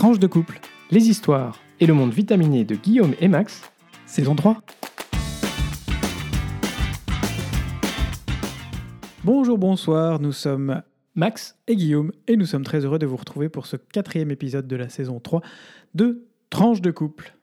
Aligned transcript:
Tranche 0.00 0.18
de 0.18 0.26
couple, 0.26 0.58
les 0.90 1.10
histoires 1.10 1.60
et 1.78 1.84
le 1.84 1.92
monde 1.92 2.10
vitaminé 2.10 2.64
de 2.64 2.74
Guillaume 2.74 3.12
et 3.20 3.28
Max, 3.28 3.70
saison 4.06 4.34
3. 4.34 4.62
Bonjour, 9.24 9.58
bonsoir, 9.58 10.18
nous 10.18 10.32
sommes 10.32 10.80
Max 11.14 11.58
et 11.66 11.76
Guillaume 11.76 12.12
et 12.28 12.38
nous 12.38 12.46
sommes 12.46 12.64
très 12.64 12.86
heureux 12.86 12.98
de 12.98 13.04
vous 13.04 13.18
retrouver 13.18 13.50
pour 13.50 13.66
ce 13.66 13.76
quatrième 13.76 14.30
épisode 14.30 14.66
de 14.66 14.74
la 14.74 14.88
saison 14.88 15.20
3 15.20 15.42
de 15.92 16.24
Tranche 16.48 16.80
de 16.80 16.90
couple. 16.90 17.34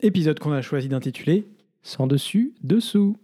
Épisode 0.00 0.38
qu'on 0.38 0.52
a 0.52 0.62
choisi 0.62 0.88
d'intituler 0.88 1.48
Sans 1.82 2.06
dessus, 2.06 2.54
dessous. 2.62 3.18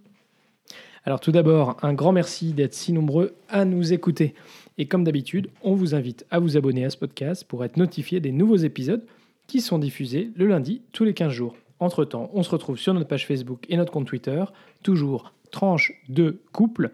Alors 1.04 1.20
tout 1.20 1.32
d'abord, 1.32 1.78
un 1.82 1.94
grand 1.94 2.12
merci 2.12 2.52
d'être 2.52 2.74
si 2.74 2.92
nombreux 2.92 3.36
à 3.48 3.64
nous 3.64 3.94
écouter. 3.94 4.34
Et 4.78 4.86
comme 4.86 5.04
d'habitude, 5.04 5.50
on 5.62 5.74
vous 5.74 5.94
invite 5.94 6.26
à 6.30 6.38
vous 6.38 6.56
abonner 6.56 6.84
à 6.84 6.90
ce 6.90 6.96
podcast 6.96 7.44
pour 7.44 7.64
être 7.64 7.76
notifié 7.76 8.20
des 8.20 8.32
nouveaux 8.32 8.56
épisodes 8.56 9.04
qui 9.46 9.60
sont 9.60 9.78
diffusés 9.78 10.30
le 10.34 10.46
lundi 10.46 10.82
tous 10.92 11.04
les 11.04 11.14
15 11.14 11.32
jours. 11.32 11.56
Entre-temps, 11.80 12.30
on 12.32 12.42
se 12.42 12.50
retrouve 12.50 12.78
sur 12.78 12.94
notre 12.94 13.08
page 13.08 13.26
Facebook 13.26 13.66
et 13.68 13.76
notre 13.76 13.92
compte 13.92 14.06
Twitter, 14.06 14.44
toujours 14.82 15.32
tranche 15.50 15.92
de 16.08 16.40
couple, 16.52 16.90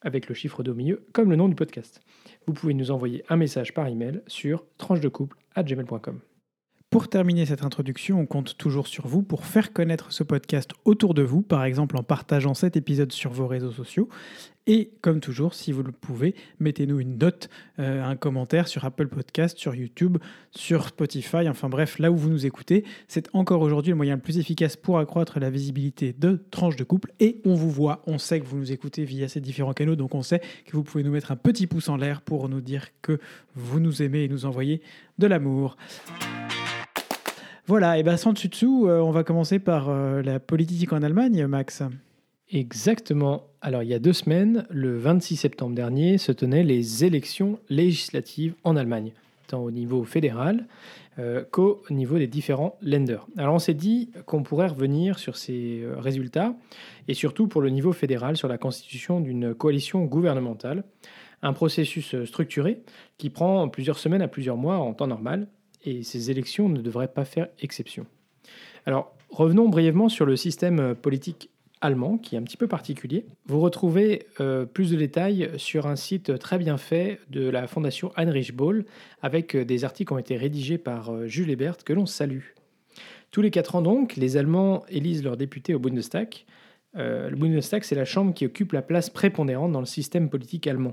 avec 0.00 0.28
le 0.28 0.34
chiffre 0.34 0.62
2 0.62 0.72
au 0.72 0.74
milieu, 0.74 1.02
comme 1.12 1.30
le 1.30 1.36
nom 1.36 1.48
du 1.48 1.54
podcast. 1.54 2.00
Vous 2.46 2.54
pouvez 2.54 2.74
nous 2.74 2.90
envoyer 2.90 3.24
un 3.28 3.36
message 3.36 3.72
par 3.72 3.86
email 3.86 4.20
sur 4.26 4.64
tranchedecouple.gmail.com. 4.78 6.31
Pour 6.92 7.08
terminer 7.08 7.46
cette 7.46 7.64
introduction, 7.64 8.20
on 8.20 8.26
compte 8.26 8.58
toujours 8.58 8.86
sur 8.86 9.06
vous 9.06 9.22
pour 9.22 9.46
faire 9.46 9.72
connaître 9.72 10.12
ce 10.12 10.22
podcast 10.22 10.72
autour 10.84 11.14
de 11.14 11.22
vous, 11.22 11.40
par 11.40 11.64
exemple 11.64 11.96
en 11.96 12.02
partageant 12.02 12.52
cet 12.52 12.76
épisode 12.76 13.12
sur 13.12 13.32
vos 13.32 13.46
réseaux 13.46 13.72
sociaux. 13.72 14.10
Et 14.66 14.92
comme 15.00 15.20
toujours, 15.20 15.54
si 15.54 15.72
vous 15.72 15.82
le 15.82 15.90
pouvez, 15.90 16.34
mettez-nous 16.60 17.00
une 17.00 17.16
note, 17.16 17.48
euh, 17.78 18.04
un 18.04 18.14
commentaire 18.14 18.68
sur 18.68 18.84
Apple 18.84 19.08
Podcast, 19.08 19.56
sur 19.56 19.74
YouTube, 19.74 20.18
sur 20.50 20.88
Spotify, 20.88 21.48
enfin 21.48 21.70
bref, 21.70 21.98
là 21.98 22.12
où 22.12 22.16
vous 22.16 22.28
nous 22.28 22.44
écoutez. 22.44 22.84
C'est 23.08 23.30
encore 23.32 23.62
aujourd'hui 23.62 23.92
le 23.92 23.96
moyen 23.96 24.16
le 24.16 24.20
plus 24.20 24.36
efficace 24.36 24.76
pour 24.76 24.98
accroître 24.98 25.40
la 25.40 25.48
visibilité 25.48 26.12
de 26.12 26.44
Tranche 26.50 26.76
de 26.76 26.84
Couple. 26.84 27.14
Et 27.20 27.40
on 27.46 27.54
vous 27.54 27.70
voit, 27.70 28.02
on 28.06 28.18
sait 28.18 28.38
que 28.38 28.46
vous 28.46 28.58
nous 28.58 28.70
écoutez 28.70 29.06
via 29.06 29.28
ces 29.28 29.40
différents 29.40 29.72
canaux, 29.72 29.96
donc 29.96 30.14
on 30.14 30.22
sait 30.22 30.40
que 30.66 30.72
vous 30.72 30.82
pouvez 30.82 31.04
nous 31.04 31.12
mettre 31.12 31.32
un 31.32 31.36
petit 31.36 31.66
pouce 31.66 31.88
en 31.88 31.96
l'air 31.96 32.20
pour 32.20 32.50
nous 32.50 32.60
dire 32.60 32.88
que 33.00 33.18
vous 33.54 33.80
nous 33.80 34.02
aimez 34.02 34.24
et 34.24 34.28
nous 34.28 34.44
envoyer 34.44 34.82
de 35.16 35.26
l'amour. 35.26 35.78
Voilà, 37.68 37.96
et 37.96 38.02
bien 38.02 38.16
sans 38.16 38.32
dessus 38.32 38.48
dessous, 38.48 38.88
euh, 38.88 38.98
on 38.98 39.12
va 39.12 39.22
commencer 39.22 39.60
par 39.60 39.88
euh, 39.88 40.20
la 40.20 40.40
politique 40.40 40.92
en 40.92 41.00
Allemagne, 41.00 41.46
Max. 41.46 41.84
Exactement. 42.50 43.44
Alors 43.60 43.84
il 43.84 43.88
y 43.88 43.94
a 43.94 44.00
deux 44.00 44.12
semaines, 44.12 44.66
le 44.68 44.98
26 44.98 45.36
septembre 45.36 45.76
dernier, 45.76 46.18
se 46.18 46.32
tenaient 46.32 46.64
les 46.64 47.04
élections 47.04 47.60
législatives 47.68 48.54
en 48.64 48.74
Allemagne, 48.74 49.12
tant 49.46 49.60
au 49.62 49.70
niveau 49.70 50.02
fédéral 50.02 50.66
euh, 51.20 51.44
qu'au 51.52 51.82
niveau 51.88 52.18
des 52.18 52.26
différents 52.26 52.76
lenders. 52.82 53.28
Alors 53.36 53.54
on 53.54 53.60
s'est 53.60 53.74
dit 53.74 54.10
qu'on 54.26 54.42
pourrait 54.42 54.66
revenir 54.66 55.20
sur 55.20 55.36
ces 55.36 55.84
résultats, 55.98 56.56
et 57.06 57.14
surtout 57.14 57.46
pour 57.46 57.62
le 57.62 57.70
niveau 57.70 57.92
fédéral, 57.92 58.36
sur 58.36 58.48
la 58.48 58.58
constitution 58.58 59.20
d'une 59.20 59.54
coalition 59.54 60.04
gouvernementale, 60.04 60.82
un 61.42 61.52
processus 61.52 62.24
structuré 62.24 62.82
qui 63.18 63.30
prend 63.30 63.68
plusieurs 63.68 63.98
semaines 63.98 64.22
à 64.22 64.28
plusieurs 64.28 64.56
mois 64.56 64.78
en 64.78 64.94
temps 64.94 65.06
normal, 65.06 65.46
et 65.84 66.02
ces 66.02 66.30
élections 66.30 66.68
ne 66.68 66.80
devraient 66.80 67.12
pas 67.12 67.24
faire 67.24 67.48
exception. 67.60 68.06
Alors, 68.86 69.14
revenons 69.30 69.68
brièvement 69.68 70.08
sur 70.08 70.26
le 70.26 70.36
système 70.36 70.94
politique 70.94 71.50
allemand, 71.82 72.16
qui 72.16 72.36
est 72.36 72.38
un 72.38 72.42
petit 72.42 72.56
peu 72.56 72.68
particulier. 72.68 73.26
Vous 73.46 73.60
retrouvez 73.60 74.26
euh, 74.40 74.64
plus 74.64 74.90
de 74.90 74.96
détails 74.96 75.50
sur 75.56 75.86
un 75.86 75.96
site 75.96 76.38
très 76.38 76.56
bien 76.56 76.78
fait 76.78 77.18
de 77.28 77.48
la 77.48 77.66
fondation 77.66 78.12
Heinrich 78.16 78.54
Böll, 78.54 78.86
avec 79.20 79.54
euh, 79.54 79.64
des 79.64 79.84
articles 79.84 80.08
qui 80.08 80.14
ont 80.14 80.18
été 80.18 80.36
rédigés 80.36 80.78
par 80.78 81.12
euh, 81.12 81.26
Jules 81.26 81.50
Hebert, 81.50 81.78
que 81.84 81.92
l'on 81.92 82.06
salue. 82.06 82.54
Tous 83.32 83.42
les 83.42 83.50
quatre 83.50 83.74
ans 83.74 83.82
donc, 83.82 84.16
les 84.16 84.36
Allemands 84.36 84.84
élisent 84.88 85.24
leurs 85.24 85.36
députés 85.36 85.74
au 85.74 85.78
Bundestag. 85.78 86.44
le 86.94 87.34
Bundestag, 87.34 87.82
c'est 87.82 87.94
la 87.94 88.04
chambre 88.04 88.34
qui 88.34 88.44
occupe 88.44 88.72
la 88.72 88.82
place 88.82 89.08
prépondérante 89.08 89.72
dans 89.72 89.80
le 89.80 89.86
système 89.86 90.28
politique 90.28 90.66
allemand. 90.66 90.92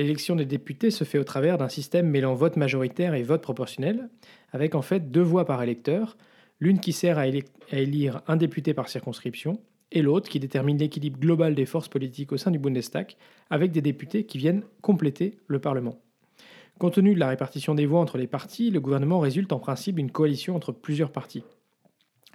L'élection 0.00 0.34
des 0.34 0.46
députés 0.46 0.90
se 0.90 1.04
fait 1.04 1.18
au 1.18 1.24
travers 1.24 1.58
d'un 1.58 1.68
système 1.68 2.08
mêlant 2.08 2.32
vote 2.32 2.56
majoritaire 2.56 3.12
et 3.12 3.22
vote 3.22 3.42
proportionnel, 3.42 4.08
avec 4.50 4.74
en 4.74 4.80
fait 4.80 5.10
deux 5.10 5.20
voix 5.20 5.44
par 5.44 5.62
électeur, 5.62 6.16
l'une 6.58 6.80
qui 6.80 6.94
sert 6.94 7.18
à, 7.18 7.26
élire 7.26 8.22
un 8.26 8.36
député 8.36 8.72
par 8.72 8.88
circonscription, 8.88 9.60
et 9.92 10.00
l'autre 10.00 10.30
qui 10.30 10.40
détermine 10.40 10.78
l'équilibre 10.78 11.20
global 11.20 11.54
des 11.54 11.66
forces 11.66 11.88
politiques 11.88 12.32
au 12.32 12.38
sein 12.38 12.50
du 12.50 12.58
Bundestag, 12.58 13.14
avec 13.50 13.72
des 13.72 13.82
députés 13.82 14.24
qui 14.24 14.38
viennent 14.38 14.62
compléter 14.80 15.36
le 15.48 15.58
Parlement. 15.58 16.00
Compte 16.78 16.94
tenu 16.94 17.12
de 17.12 17.20
la 17.20 17.28
répartition 17.28 17.74
des 17.74 17.84
voix 17.84 18.00
entre 18.00 18.16
les 18.16 18.26
partis, 18.26 18.70
le 18.70 18.80
gouvernement 18.80 19.20
résulte 19.20 19.52
en 19.52 19.58
principe 19.58 19.96
d'une 19.96 20.10
coalition 20.10 20.56
entre 20.56 20.72
plusieurs 20.72 21.12
partis. 21.12 21.44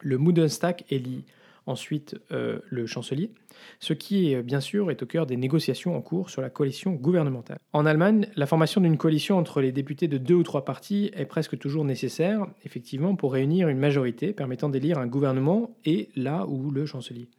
Le 0.04 0.20
Bundestag 0.20 0.84
élit 0.92 1.26
ensuite 1.66 2.16
euh, 2.32 2.60
le 2.70 2.86
chancelier, 2.86 3.32
ce 3.80 3.94
qui 3.94 4.32
est 4.32 4.42
bien 4.42 4.60
sûr 4.60 4.92
est 4.92 5.02
au 5.02 5.06
cœur 5.06 5.26
des 5.26 5.38
négociations 5.38 5.96
en 5.96 6.02
cours 6.02 6.30
sur 6.30 6.42
la 6.42 6.50
coalition 6.50 6.92
gouvernementale. 6.92 7.58
En 7.74 7.86
Allemagne, 7.86 8.28
la 8.36 8.46
formation 8.46 8.82
d'une 8.82 8.98
coalition 8.98 9.38
entre 9.38 9.62
les 9.62 9.72
députés 9.72 10.08
de 10.08 10.18
deux 10.18 10.36
ou 10.36 10.44
trois 10.44 10.66
partis 10.66 11.12
est 11.14 11.26
presque 11.26 11.58
toujours 11.58 11.86
nécessaire, 11.86 12.46
effectivement, 12.66 13.16
pour 13.16 13.34
réunir 13.34 13.68
une 13.68 13.80
majorité 13.80 14.34
permettant 14.34 14.70
d'élire 14.70 14.98
un 14.98 15.08
gouvernement 15.08 15.76
et 15.86 16.10
là 16.16 16.46
où 16.48 16.72
le 16.72 16.86
chancelier. 16.86 17.30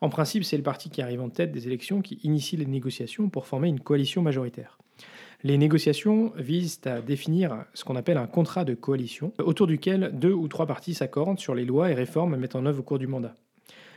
En 0.00 0.08
principe, 0.08 0.44
c'est 0.44 0.56
le 0.56 0.64
parti 0.64 0.90
qui 0.90 1.00
arrive 1.00 1.20
en 1.20 1.28
tête 1.28 1.52
des 1.52 1.68
élections 1.68 2.02
qui 2.02 2.18
initie 2.24 2.56
les 2.56 2.66
négociations 2.66 3.28
pour 3.28 3.46
former 3.46 3.68
une 3.68 3.80
coalition 3.80 4.20
majoritaire. 4.20 4.78
Les 5.44 5.58
négociations 5.58 6.32
visent 6.36 6.80
à 6.84 7.00
définir 7.00 7.64
ce 7.74 7.84
qu'on 7.84 7.96
appelle 7.96 8.16
un 8.16 8.26
contrat 8.26 8.64
de 8.64 8.74
coalition, 8.74 9.32
autour 9.38 9.66
duquel 9.66 10.10
deux 10.12 10.32
ou 10.32 10.46
trois 10.46 10.66
partis 10.66 10.94
s'accordent 10.94 11.40
sur 11.40 11.54
les 11.54 11.64
lois 11.64 11.90
et 11.90 11.94
réformes 11.94 12.34
à 12.34 12.36
mettre 12.36 12.56
en 12.56 12.66
œuvre 12.66 12.80
au 12.80 12.82
cours 12.82 12.98
du 12.98 13.08
mandat. 13.08 13.34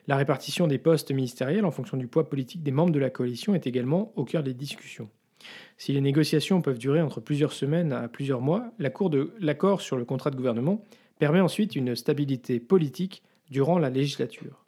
La 0.07 0.17
répartition 0.17 0.67
des 0.67 0.77
postes 0.77 1.11
ministériels 1.11 1.65
en 1.65 1.71
fonction 1.71 1.97
du 1.97 2.07
poids 2.07 2.29
politique 2.29 2.61
des 2.61 2.71
membres 2.71 2.91
de 2.91 2.99
la 2.99 3.09
coalition 3.09 3.55
est 3.55 3.65
également 3.65 4.11
au 4.15 4.23
cœur 4.23 4.43
des 4.43 4.53
discussions. 4.53 5.09
Si 5.77 5.93
les 5.93 6.01
négociations 6.01 6.61
peuvent 6.61 6.77
durer 6.77 7.01
entre 7.01 7.21
plusieurs 7.21 7.53
semaines 7.53 7.91
à 7.91 8.07
plusieurs 8.07 8.41
mois, 8.41 8.71
l'accord 8.77 9.81
sur 9.81 9.97
le 9.97 10.05
contrat 10.05 10.29
de 10.29 10.35
gouvernement 10.35 10.83
permet 11.17 11.39
ensuite 11.39 11.75
une 11.75 11.95
stabilité 11.95 12.59
politique 12.59 13.23
durant 13.49 13.79
la 13.79 13.89
législature. 13.89 14.65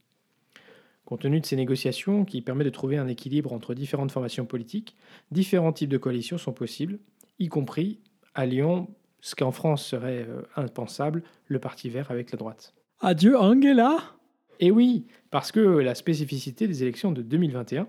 Compte 1.06 1.22
tenu 1.22 1.40
de 1.40 1.46
ces 1.46 1.56
négociations 1.56 2.26
qui 2.26 2.42
permettent 2.42 2.66
de 2.66 2.72
trouver 2.72 2.98
un 2.98 3.08
équilibre 3.08 3.54
entre 3.54 3.74
différentes 3.74 4.12
formations 4.12 4.46
politiques, 4.46 4.96
différents 5.32 5.72
types 5.72 5.90
de 5.90 5.98
coalitions 5.98 6.38
sont 6.38 6.52
possibles, 6.52 7.00
y 7.40 7.48
compris 7.48 8.00
à 8.34 8.46
Lyon, 8.46 8.90
ce 9.22 9.36
qu'en 9.36 9.52
France 9.52 9.86
serait 9.86 10.26
euh, 10.28 10.42
impensable, 10.56 11.24
le 11.48 11.60
Parti 11.60 11.90
vert 11.90 12.12
avec 12.12 12.32
la 12.32 12.38
droite. 12.38 12.74
Adieu 13.00 13.38
Angela 13.38 14.18
et 14.60 14.72
oui, 14.72 15.06
parce 15.38 15.52
que 15.52 15.60
la 15.60 15.94
spécificité 15.94 16.68
des 16.68 16.82
élections 16.82 17.12
de 17.12 17.22
2021, 17.22 17.88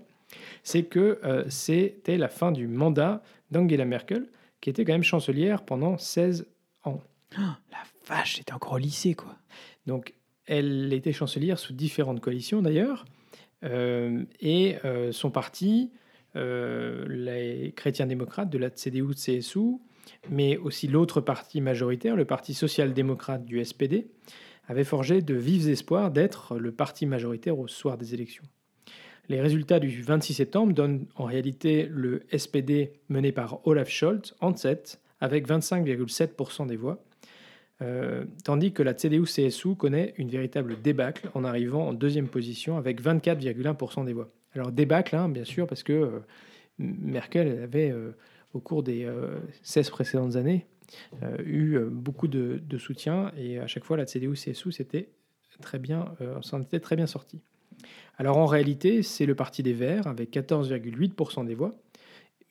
c'est 0.63 0.83
que 0.83 1.19
euh, 1.25 1.45
c'était 1.49 2.19
la 2.19 2.29
fin 2.29 2.53
du 2.53 2.67
mandat 2.67 3.23
d'Angela 3.51 3.87
Merkel, 3.87 4.29
qui 4.61 4.69
était 4.69 4.85
quand 4.85 4.93
même 4.93 5.03
chancelière 5.03 5.65
pendant 5.65 5.97
16 5.97 6.47
ans. 6.85 7.01
Oh, 7.39 7.41
la 7.71 7.79
vache, 8.07 8.37
c'était 8.37 8.53
encore 8.53 8.73
au 8.73 8.77
lycée, 8.77 9.15
quoi. 9.15 9.35
Donc, 9.87 10.13
elle 10.45 10.93
était 10.93 11.15
chancelière 11.15 11.59
sous 11.59 11.73
différentes 11.73 12.21
coalitions, 12.21 12.61
d'ailleurs. 12.61 13.07
Euh, 13.65 14.27
et 14.41 14.77
euh, 14.85 15.11
son 15.11 15.31
parti, 15.31 15.91
les 16.35 17.73
chrétiens 17.75 18.07
démocrates 18.07 18.51
de 18.51 18.59
la 18.59 18.69
CDU-CSU, 18.69 19.79
mais 20.29 20.59
aussi 20.59 20.87
l'autre 20.87 21.23
parti 21.23 21.63
majoritaire, 21.63 22.15
le 22.15 22.27
Parti 22.27 22.53
social-démocrate 22.53 23.47
du 23.47 23.65
SPD, 23.65 24.11
avait 24.69 24.85
forgé 24.85 25.23
de 25.23 25.35
vifs 25.35 25.67
espoirs 25.67 26.11
d'être 26.11 26.59
le 26.59 26.71
parti 26.71 27.07
majoritaire 27.07 27.59
au 27.59 27.67
soir 27.67 27.99
des 27.99 28.15
élections. 28.15 28.45
Les 29.29 29.41
résultats 29.41 29.81
du 29.81 30.03
26 30.03 30.35
septembre 30.35 30.73
donnent 30.73 31.07
en 31.17 31.25
réalité 31.25 31.89
le 31.91 32.23
SPD 32.35 32.93
mené 33.09 33.33
par 33.33 33.67
Olaf 33.67 33.91
Scholz 33.91 34.35
en 34.41 34.53
tête 34.53 35.01
avec 35.21 35.47
25,7% 35.47 36.67
des 36.67 36.77
voix, 36.77 37.03
euh, 37.83 38.25
tandis 38.45 38.73
que 38.73 38.83
la 38.83 38.95
CDU-CSU 38.95 39.77
connaît 39.77 40.15
une 40.17 40.29
véritable 40.29 40.81
débâcle 40.81 41.31
en 41.35 41.45
arrivant 41.45 41.89
en 41.89 41.93
deuxième 41.93 42.29
position 42.29 42.77
avec 42.77 43.03
24,1% 43.03 44.05
des 44.05 44.13
voix. 44.13 44.31
Alors 44.55 44.73
débâcle, 44.73 45.15
hein, 45.15 45.29
bien 45.29 45.45
sûr, 45.45 45.67
parce 45.67 45.83
que 45.83 45.93
euh, 45.93 46.21
Merkel 46.79 47.63
avait, 47.63 47.91
euh, 47.91 48.13
au 48.55 48.61
cours 48.61 48.83
des 48.83 49.07
16 49.63 49.91
précédentes 49.91 50.37
années, 50.37 50.67
eu 51.45 51.75
euh, 51.75 51.89
beaucoup 51.91 52.29
de, 52.29 52.79
soutien 52.79 53.33
et 53.37 53.59
à 53.59 53.67
chaque 53.67 53.85
fois 53.85 53.97
la 53.97 54.07
CDU-CSU 54.07 54.73
c'était 54.73 55.11
très 55.61 55.79
bien, 55.79 56.15
euh, 56.21 56.41
s'en 56.43 56.63
était 56.63 56.81
très 56.81 56.97
bien 56.97 57.07
sorti. 57.07 57.41
Alors 58.17 58.37
en 58.37 58.47
réalité, 58.47 59.03
c'est 59.03 59.27
le 59.27 59.35
Parti 59.35 59.63
des 59.63 59.73
Verts 59.73 60.07
avec 60.07 60.33
14,8% 60.33 61.45
des 61.45 61.55
voix, 61.55 61.75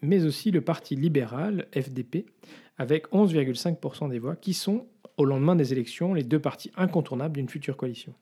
mais 0.01 0.25
aussi 0.25 0.51
le 0.51 0.61
Parti 0.61 0.95
libéral, 0.95 1.67
FDP, 1.73 2.25
avec 2.77 3.07
11,5% 3.11 4.09
des 4.09 4.19
voix, 4.19 4.35
qui 4.35 4.53
sont, 4.53 4.87
au 5.17 5.25
lendemain 5.25 5.55
des 5.55 5.73
élections, 5.73 6.13
les 6.13 6.23
deux 6.23 6.39
partis 6.39 6.71
incontournables 6.75 7.35
d'une 7.35 7.49
future 7.49 7.75
coalition. 7.75 8.13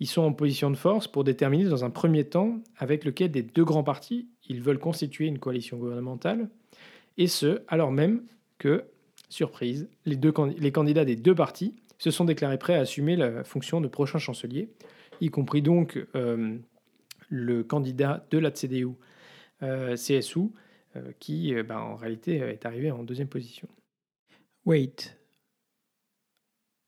Ils 0.00 0.06
sont 0.06 0.22
en 0.22 0.32
position 0.32 0.70
de 0.70 0.76
force 0.76 1.06
pour 1.06 1.22
déterminer 1.22 1.64
dans 1.64 1.84
un 1.84 1.90
premier 1.90 2.24
temps 2.24 2.60
avec 2.76 3.04
lequel 3.04 3.30
des 3.30 3.42
deux 3.42 3.64
grands 3.64 3.84
partis 3.84 4.28
ils 4.48 4.62
veulent 4.62 4.78
constituer 4.78 5.26
une 5.26 5.38
coalition 5.38 5.76
gouvernementale, 5.76 6.48
et 7.18 7.26
ce, 7.26 7.62
alors 7.68 7.92
même 7.92 8.22
que 8.58 8.84
surprise, 9.32 9.88
les, 10.04 10.16
deux, 10.16 10.32
les 10.58 10.72
candidats 10.72 11.04
des 11.04 11.16
deux 11.16 11.34
partis 11.34 11.74
se 11.98 12.10
sont 12.10 12.24
déclarés 12.24 12.58
prêts 12.58 12.74
à 12.74 12.80
assumer 12.80 13.16
la 13.16 13.44
fonction 13.44 13.80
de 13.80 13.88
prochain 13.88 14.18
chancelier, 14.18 14.68
y 15.20 15.30
compris 15.30 15.62
donc 15.62 16.04
euh, 16.14 16.58
le 17.28 17.64
candidat 17.64 18.26
de 18.30 18.38
la 18.38 18.50
CDU 18.50 18.88
euh, 19.62 19.96
CSU, 19.96 20.40
euh, 20.96 21.12
qui 21.18 21.54
bah, 21.62 21.80
en 21.80 21.96
réalité 21.96 22.36
est 22.36 22.66
arrivé 22.66 22.90
en 22.90 23.02
deuxième 23.02 23.28
position. 23.28 23.68
Wait. 24.66 25.16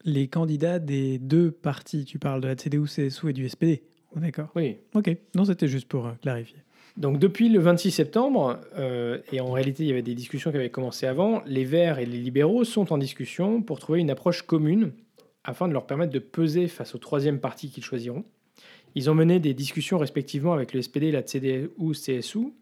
Les 0.05 0.29
candidats 0.29 0.79
des 0.79 1.19
deux 1.19 1.51
partis, 1.51 2.05
tu 2.05 2.19
parles 2.19 2.43
de 2.43 2.49
la 2.49 2.57
CDU, 2.57 2.85
CSU 2.85 3.31
et 3.31 3.33
du 3.33 3.49
SPD, 3.49 3.85
d'accord 4.17 4.51
Oui. 4.55 4.77
Ok, 4.95 5.17
non, 5.35 5.47
c'était 5.47 5.69
juste 5.69 5.89
pour 5.89 6.13
clarifier. 6.21 6.59
Donc 6.97 7.19
depuis 7.19 7.49
le 7.49 7.59
26 7.59 7.91
septembre, 7.91 8.61
euh, 8.77 9.19
et 9.33 9.41
en 9.41 9.51
réalité 9.51 9.83
il 9.83 9.89
y 9.89 9.93
avait 9.93 10.03
des 10.03 10.15
discussions 10.15 10.53
qui 10.53 10.57
avaient 10.57 10.71
commencé 10.71 11.07
avant, 11.07 11.43
les 11.45 11.65
Verts 11.65 11.99
et 11.99 12.07
les 12.07 12.19
libéraux 12.19 12.63
sont 12.65 12.93
en 12.93 12.99
discussion 12.99 13.63
pour 13.63 13.81
trouver 13.81 14.01
une 14.01 14.11
approche 14.11 14.43
commune 14.43 14.93
afin 15.43 15.67
de 15.67 15.73
leur 15.73 15.87
permettre 15.87 16.13
de 16.13 16.21
peser 16.21 16.69
face 16.69 16.95
au 16.95 16.99
troisième 16.99 17.41
parti 17.41 17.69
qu'ils 17.69 17.85
choisiront. 17.85 18.25
Ils 18.95 19.11
ont 19.11 19.15
mené 19.15 19.41
des 19.41 19.55
discussions 19.55 19.99
respectivement 19.99 20.53
avec 20.53 20.73
le 20.73 20.81
SPD 20.83 21.09
et 21.09 21.13
la 21.13 21.23
CDU-CSU 21.23 22.53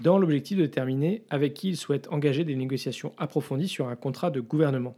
dans 0.00 0.18
l'objectif 0.18 0.56
de 0.56 0.62
déterminer 0.62 1.22
avec 1.28 1.52
qui 1.52 1.68
ils 1.68 1.76
souhaitent 1.76 2.08
engager 2.10 2.44
des 2.44 2.56
négociations 2.56 3.12
approfondies 3.18 3.68
sur 3.68 3.88
un 3.88 3.96
contrat 3.96 4.30
de 4.30 4.40
gouvernement. 4.40 4.96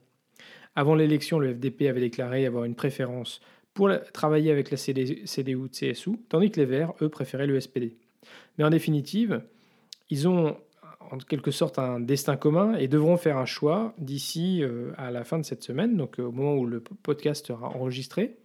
Avant 0.77 0.95
l'élection, 0.95 1.41
le 1.41 1.53
FDP 1.53 1.89
avait 1.89 2.01
déclaré 2.01 2.47
avoir 2.47 2.65
une 2.65 2.77
préférence 2.77 3.41
pour 3.75 3.91
travailler 4.13 4.53
avec 4.53 4.71
la 4.71 4.77
CDU-CSU, 4.77 6.11
tandis 6.29 6.51
que 6.51 6.61
les 6.61 6.67
Verts, 6.67 6.95
eux, 7.03 7.09
préféraient 7.09 7.47
le 7.47 7.59
SPD. 7.61 7.97
Mais 8.57 8.65
en 8.65 8.71
définitive, 8.71 9.43
ils 10.11 10.29
ont 10.29 10.57
en 11.11 11.19
quelque 11.19 11.51
sorte 11.51 11.79
un 11.79 12.01
destin 12.01 12.37
commun 12.37 12.75
et 12.75 12.89
devront 12.89 13.17
faire 13.17 13.39
un 13.39 13.47
choix 13.47 13.95
d'ici 13.99 14.63
euh, 14.63 14.93
à 14.97 15.11
la 15.11 15.25
fin 15.25 15.39
de 15.39 15.45
cette 15.45 15.63
semaine, 15.63 15.97
donc 15.97 16.19
euh, 16.19 16.25
au 16.25 16.33
moment 16.33 16.55
où 16.55 16.67
le 16.67 16.81
podcast 16.81 17.47
sera 17.47 17.69
enregistré. 17.69 18.37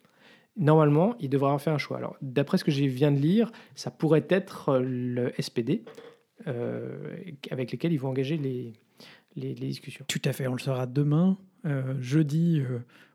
Normalement, 0.55 1.15
ils 1.19 1.29
devraient 1.29 1.57
faire 1.57 1.73
un 1.73 1.79
choix. 1.79 1.97
Alors, 1.97 2.15
d'après 2.21 2.57
ce 2.57 2.63
que 2.63 2.71
je 2.71 2.83
viens 2.85 3.11
de 3.11 3.17
lire, 3.17 3.51
ça 3.75 3.89
pourrait 3.89 4.25
être 4.29 4.77
le 4.77 5.33
SPD 5.39 5.83
euh, 6.47 7.15
avec 7.49 7.71
lequel 7.71 7.91
ils 7.91 7.97
vont 7.97 8.09
engager 8.09 8.37
les, 8.37 8.73
les, 9.35 9.53
discussions. 9.55 10.05
Tout 10.07 10.21
à 10.25 10.31
fait, 10.31 10.47
on 10.47 10.53
le 10.53 10.59
saura 10.59 10.85
demain, 10.85 11.37
jeudi, 11.99 12.61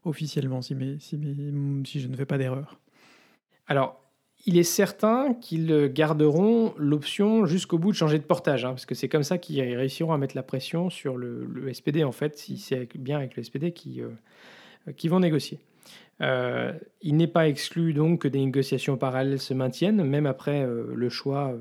officiellement, 0.05 0.63
si, 0.63 0.75
si 0.99 2.01
je 2.01 2.09
ne 2.09 2.17
fais 2.17 2.27
pas 2.27 2.39
d'erreur. 2.39 2.81
Alors, 3.69 4.08
il 4.49 4.57
est 4.57 4.63
certain 4.63 5.35
qu'ils 5.35 5.93
garderont 5.93 6.73
l'option 6.79 7.45
jusqu'au 7.45 7.77
bout 7.77 7.93
de 7.93 7.97
changer 7.97 8.19
de 8.19 8.25
portage, 8.25 8.65
hein, 8.65 8.71
parce 8.71 8.87
que 8.87 8.95
c'est 8.95 9.11
comme 9.11 9.23
ça 9.23 9.37
qu'ils 9.37 9.61
réussiront 9.61 10.15
à 10.15 10.17
mettre 10.17 10.35
la 10.35 10.43
pression 10.43 10.89
sur 10.89 11.19
le, 11.19 11.71
SPD, 11.71 12.03
en 12.03 12.13
fait, 12.13 12.39
si 12.39 12.57
c'est 12.57 12.89
bien 12.97 13.19
avec 13.19 13.37
le 13.37 13.43
SPD 13.43 13.73
qui, 13.73 14.01
euh, 14.01 14.09
qui 14.97 15.09
vont 15.09 15.21
négocier. 15.21 15.59
Euh, 16.23 16.73
il 17.03 17.17
n'est 17.19 17.27
pas 17.27 17.47
exclu 17.47 17.93
donc 17.93 18.23
que 18.23 18.29
des 18.29 18.39
négociations 18.39 18.97
parallèles 18.97 19.39
se 19.39 19.53
maintiennent, 19.53 20.03
même 20.03 20.25
après 20.25 20.63
euh, 20.63 20.95
le 20.95 21.11
choix 21.11 21.55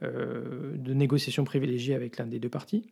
de 0.00 0.94
négociations 0.94 1.44
privilégiées 1.44 1.94
avec 1.94 2.16
l'un 2.16 2.26
des 2.26 2.38
deux 2.38 2.48
partis. 2.48 2.86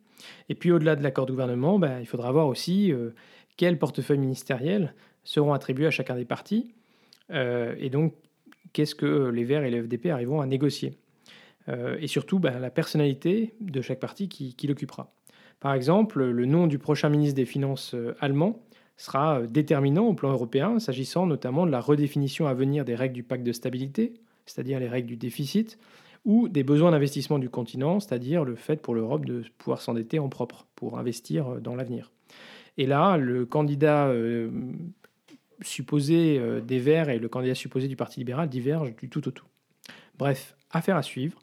Et 0.51 0.55
puis 0.55 0.73
au-delà 0.73 0.95
de 0.95 1.03
l'accord 1.03 1.25
de 1.25 1.33
gouvernement, 1.33 1.79
ben, 1.79 2.01
il 2.01 2.07
faudra 2.07 2.31
voir 2.33 2.49
aussi 2.49 2.93
quels 3.57 3.79
portefeuilles 3.79 4.19
ministériels 4.19 4.95
seront 5.25 5.55
attribués 5.55 5.87
à 5.87 5.91
chacun 5.91 6.17
des 6.17 6.27
partis 6.27 6.75
et 7.33 7.91
donc, 7.91 8.15
qu'est-ce 8.73 8.95
que 8.95 9.29
les 9.29 9.45
Verts 9.45 9.65
et 9.65 9.71
le 9.71 9.83
FDP 9.83 10.07
arriveront 10.07 10.41
à 10.41 10.47
négocier? 10.47 10.95
Euh, 11.69 11.97
Et 12.01 12.07
surtout, 12.07 12.39
ben, 12.39 12.59
la 12.59 12.71
personnalité 12.71 13.55
de 13.61 13.81
chaque 13.81 14.01
parti 14.01 14.29
qui, 14.29 14.67
l'occupera. 14.67 15.13
Par 15.61 15.75
exemple, 15.75 16.25
le 16.25 16.47
nom 16.47 16.67
du 16.67 16.79
prochain 16.79 17.09
ministre 17.09 17.37
des 17.37 17.45
Finances 17.45 17.95
euh, 17.95 18.15
allemand 18.21 18.63
sera 18.97 19.43
déterminant 19.43 20.07
au 20.07 20.15
plan 20.15 20.31
européen, 20.31 20.79
s'agissant 20.79 21.27
notamment 21.27 21.67
de 21.67 21.71
la 21.71 21.81
redéfinition 21.81 22.47
à 22.47 22.55
venir 22.55 22.85
des 22.85 22.95
règles 22.95 23.15
du 23.15 23.23
pacte 23.23 23.45
de 23.45 23.53
stabilité, 23.53 24.15
c'est-à-dire 24.47 24.79
les 24.79 24.89
règles 24.89 25.09
du 25.09 25.17
déficit, 25.17 25.79
ou 26.27 26.49
des 26.49 26.63
besoins 26.65 26.91
d'investissement 26.91 27.39
du 27.39 27.49
continent, 27.49 27.99
c'est-à-dire 27.99 28.45
le 28.45 28.57
fait 28.57 28.77
pour 28.77 28.95
l'Europe 28.95 29.25
de 29.25 29.43
pouvoir 29.57 29.81
s'endetter 29.81 30.19
en 30.19 30.29
propre 30.29 30.67
pour 30.77 30.99
investir 30.99 31.61
dans 31.63 31.77
l'avenir. 31.77 32.11
Et 32.77 32.85
là, 32.85 33.17
le 33.17 33.47
candidat 33.47 34.13
supposé 35.63 36.39
euh, 36.39 36.61
des 36.61 36.79
Verts 36.79 37.09
et 37.09 37.19
le 37.19 37.29
candidat 37.29 37.55
supposé 37.55 37.89
du 37.89 37.97
Parti 37.97 38.21
libéral 38.21 38.49
divergent 38.49 38.93
du 38.97 39.09
tout 39.09 39.27
au 39.29 39.31
tout. 39.31 39.47
Bref, 40.19 40.57
affaire 40.71 40.97
à 40.97 41.03
suivre, 41.03 41.43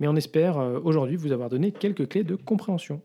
mais 0.00 0.08
on 0.08 0.16
espère 0.16 0.58
euh, 0.58 0.80
aujourd'hui 0.82 1.16
vous 1.16 1.32
avoir 1.32 1.48
donné 1.48 1.72
quelques 1.72 2.08
clés 2.08 2.24
de 2.24 2.34
compréhension. 2.34 3.00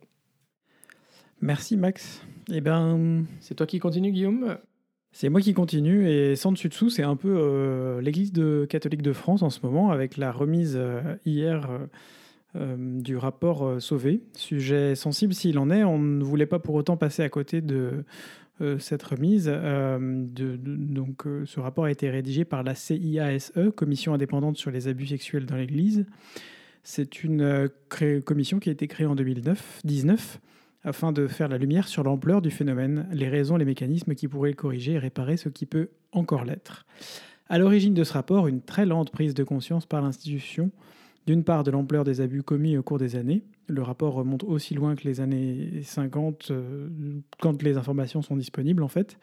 Merci 1.42 1.78
Max. 1.78 2.24
Eh 2.52 2.62
ben, 2.62 3.26
c'est 3.40 3.56
toi 3.56 3.66
qui 3.66 3.80
continue 3.80 4.12
Guillaume? 4.12 4.58
C'est 5.12 5.30
moi 5.30 5.42
qui 5.42 5.54
continue 5.54 6.10
et 6.10 6.36
sans 6.36 6.52
dessus 6.54 6.70
dessous, 6.70 6.90
c'est 6.90 7.04
un 7.04 7.18
peu 7.18 7.36
euh, 7.38 8.00
l'Église 8.02 8.32
de, 8.32 8.66
catholique 8.70 9.02
de 9.02 9.12
France 9.12 9.42
en 9.42 9.50
ce 9.50 9.60
moment 9.64 9.92
avec 9.92 10.18
la 10.18 10.32
remise 10.32 10.80
hier 11.26 11.70
du 12.54 13.16
rapport 13.16 13.82
Sauvé. 13.82 14.22
Sujet 14.34 14.96
sensible 14.96 15.34
s'il 15.34 15.58
en 15.58 15.70
est, 15.70 15.86
on 15.86 15.98
ne 15.98 16.24
voulait 16.24 16.46
pas 16.46 16.60
pour 16.60 16.76
autant 16.76 16.98
passer 16.98 17.24
à 17.24 17.30
côté 17.30 17.62
de, 17.62 18.04
cette 18.80 19.04
remise. 19.04 19.50
Euh, 19.52 19.98
de, 20.00 20.56
donc, 20.58 21.26
euh, 21.26 21.46
ce 21.46 21.60
rapport 21.60 21.86
a 21.86 21.92
été 21.92 22.10
rédigé 22.10 22.46
par 22.46 22.64
la 22.64 22.76
CIASE, 22.76 23.54
Commission 23.76 24.14
indépendante 24.14 24.58
sur 24.58 24.72
les 24.72 24.88
abus 24.88 25.08
sexuels 25.08 25.46
dans 25.46 25.56
l'Église. 25.56 26.06
C'est 26.84 27.24
une 27.24 27.70
commission 28.26 28.60
qui 28.60 28.70
a 28.70 28.72
été 28.72 28.88
créée 28.88 29.06
en 29.06 29.16
2019 29.16 30.40
afin 30.84 31.12
de 31.12 31.28
faire 31.28 31.48
la 31.48 31.60
lumière 31.60 31.88
sur 31.88 32.04
l'ampleur 32.04 32.42
du 32.42 32.50
phénomène, 32.50 33.08
les 33.12 33.30
raisons, 33.30 33.56
les 33.56 33.66
mécanismes 33.66 34.16
qui 34.16 34.28
pourraient 34.28 34.50
le 34.50 34.56
corriger 34.56 34.94
et 34.94 34.98
réparer 34.98 35.38
ce 35.38 35.50
qui 35.50 35.68
peut 35.68 35.90
encore 36.12 36.44
l'être. 36.44 36.88
À 37.50 37.60
l'origine 37.60 37.94
de 37.94 38.04
ce 38.04 38.14
rapport, 38.14 38.48
une 38.48 38.62
très 38.62 38.86
lente 38.86 39.12
prise 39.12 39.36
de 39.36 39.44
conscience 39.44 39.86
par 39.86 40.02
l'institution 40.02 40.72
d'une 41.28 41.44
part, 41.44 41.64
de 41.64 41.72
l'ampleur 41.72 42.04
des 42.04 42.22
abus 42.22 42.44
commis 42.44 42.78
au 42.78 42.84
cours 42.84 42.98
des 42.98 43.16
années. 43.16 43.44
Le 43.68 43.82
rapport 43.82 44.14
remonte 44.14 44.44
aussi 44.44 44.74
loin 44.74 44.96
que 44.96 45.04
les 45.04 45.22
années 45.22 45.82
50, 45.84 46.48
euh, 46.52 46.90
quand 47.40 47.62
les 47.62 47.78
informations 47.78 48.22
sont 48.22 48.36
disponibles, 48.36 48.84
en 48.84 48.88
fait, 48.88 49.18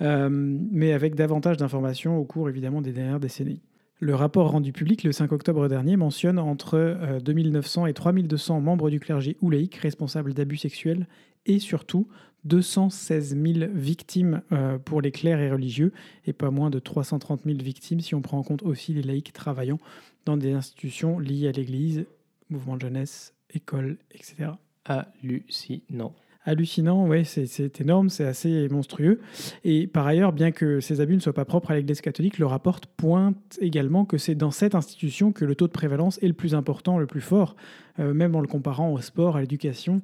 euh, 0.00 0.28
mais 0.30 0.92
avec 0.92 1.14
davantage 1.14 1.56
d'informations 1.56 2.16
au 2.16 2.24
cours, 2.24 2.48
évidemment, 2.48 2.80
des 2.80 2.92
dernières 2.92 3.20
décennies. 3.20 3.60
Le 4.00 4.14
rapport 4.14 4.50
rendu 4.50 4.72
public 4.72 5.02
le 5.04 5.12
5 5.12 5.32
octobre 5.32 5.68
dernier 5.68 5.96
mentionne 5.96 6.38
entre 6.38 6.98
2900 7.24 7.84
euh, 7.84 7.86
et 7.86 7.94
3200 7.94 8.60
membres 8.60 8.90
du 8.90 9.00
clergé 9.00 9.36
ou 9.40 9.50
laïcs 9.50 9.76
responsables 9.76 10.34
d'abus 10.34 10.56
sexuels 10.56 11.06
et 11.46 11.58
surtout 11.58 12.08
216 12.44 13.36
000 13.40 13.70
victimes 13.72 14.42
pour 14.84 15.00
les 15.00 15.10
clercs 15.10 15.40
et 15.40 15.50
religieux 15.50 15.92
et 16.26 16.34
pas 16.34 16.50
moins 16.50 16.68
de 16.68 16.78
330 16.78 17.42
000 17.44 17.56
victimes 17.58 18.00
si 18.00 18.14
on 18.14 18.20
prend 18.20 18.38
en 18.38 18.42
compte 18.42 18.62
aussi 18.62 18.92
les 18.92 19.02
laïcs 19.02 19.32
travaillant 19.32 19.78
dans 20.24 20.36
des 20.36 20.52
institutions 20.52 21.18
liées 21.18 21.48
à 21.48 21.52
l'Église, 21.52 22.06
mouvement 22.50 22.76
de 22.76 22.82
jeunesse, 22.82 23.34
école, 23.50 23.98
etc. 24.12 24.50
Hallucinant. 24.84 26.14
Hallucinant, 26.46 27.08
oui, 27.08 27.24
c'est 27.24 27.80
énorme, 27.80 28.10
c'est 28.10 28.26
assez 28.26 28.68
monstrueux. 28.68 29.20
Et 29.64 29.86
par 29.86 30.06
ailleurs, 30.06 30.34
bien 30.34 30.52
que 30.52 30.78
ces 30.78 31.00
abus 31.00 31.14
ne 31.14 31.20
soient 31.20 31.32
pas 31.32 31.46
propres 31.46 31.70
à 31.70 31.74
l'Église 31.74 32.02
catholique, 32.02 32.38
le 32.38 32.44
rapport 32.44 32.80
pointe 32.98 33.58
également 33.62 34.04
que 34.04 34.18
c'est 34.18 34.34
dans 34.34 34.50
cette 34.50 34.74
institution 34.74 35.32
que 35.32 35.46
le 35.46 35.54
taux 35.54 35.66
de 35.66 35.72
prévalence 35.72 36.18
est 36.22 36.26
le 36.26 36.34
plus 36.34 36.54
important, 36.54 36.98
le 36.98 37.06
plus 37.06 37.22
fort, 37.22 37.56
euh, 37.98 38.12
même 38.12 38.36
en 38.36 38.42
le 38.42 38.46
comparant 38.46 38.92
au 38.92 39.00
sport, 39.00 39.36
à 39.36 39.40
l'éducation. 39.40 40.02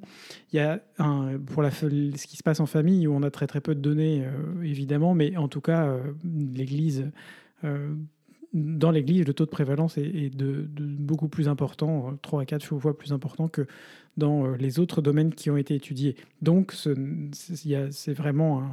Il 0.51 0.55
y 0.55 0.59
a 0.59 0.81
un, 0.97 1.37
pour 1.37 1.61
la, 1.61 1.69
ce 1.69 1.85
qui 2.25 2.37
se 2.37 2.43
passe 2.43 2.59
en 2.59 2.65
famille, 2.65 3.05
où 3.05 3.13
on 3.13 3.21
a 3.21 3.29
très 3.29 3.45
très 3.45 3.61
peu 3.61 3.75
de 3.75 3.79
données, 3.79 4.25
euh, 4.25 4.63
évidemment, 4.63 5.13
mais 5.13 5.37
en 5.37 5.47
tout 5.47 5.61
cas, 5.61 5.85
euh, 5.85 6.01
l'Église 6.23 7.11
dans 8.53 8.91
l'Église, 8.91 9.25
le 9.25 9.33
taux 9.33 9.45
de 9.45 9.49
prévalence 9.49 9.97
est, 9.97 10.35
de, 10.35 10.67
beaucoup 10.77 11.27
plus 11.27 11.47
important, 11.47 12.17
3 12.21 12.39
euh, 12.39 12.43
à 12.43 12.45
4 12.45 12.79
fois 12.79 12.97
plus 12.97 13.13
important 13.13 13.47
que 13.47 13.65
dans 14.17 14.45
euh, 14.45 14.57
les 14.57 14.79
autres 14.79 15.01
domaines 15.01 15.33
qui 15.33 15.49
ont 15.49 15.57
été 15.57 15.73
étudiés. 15.75 16.15
Donc, 16.41 16.73
c'est 16.73 18.13
vraiment 18.13 18.63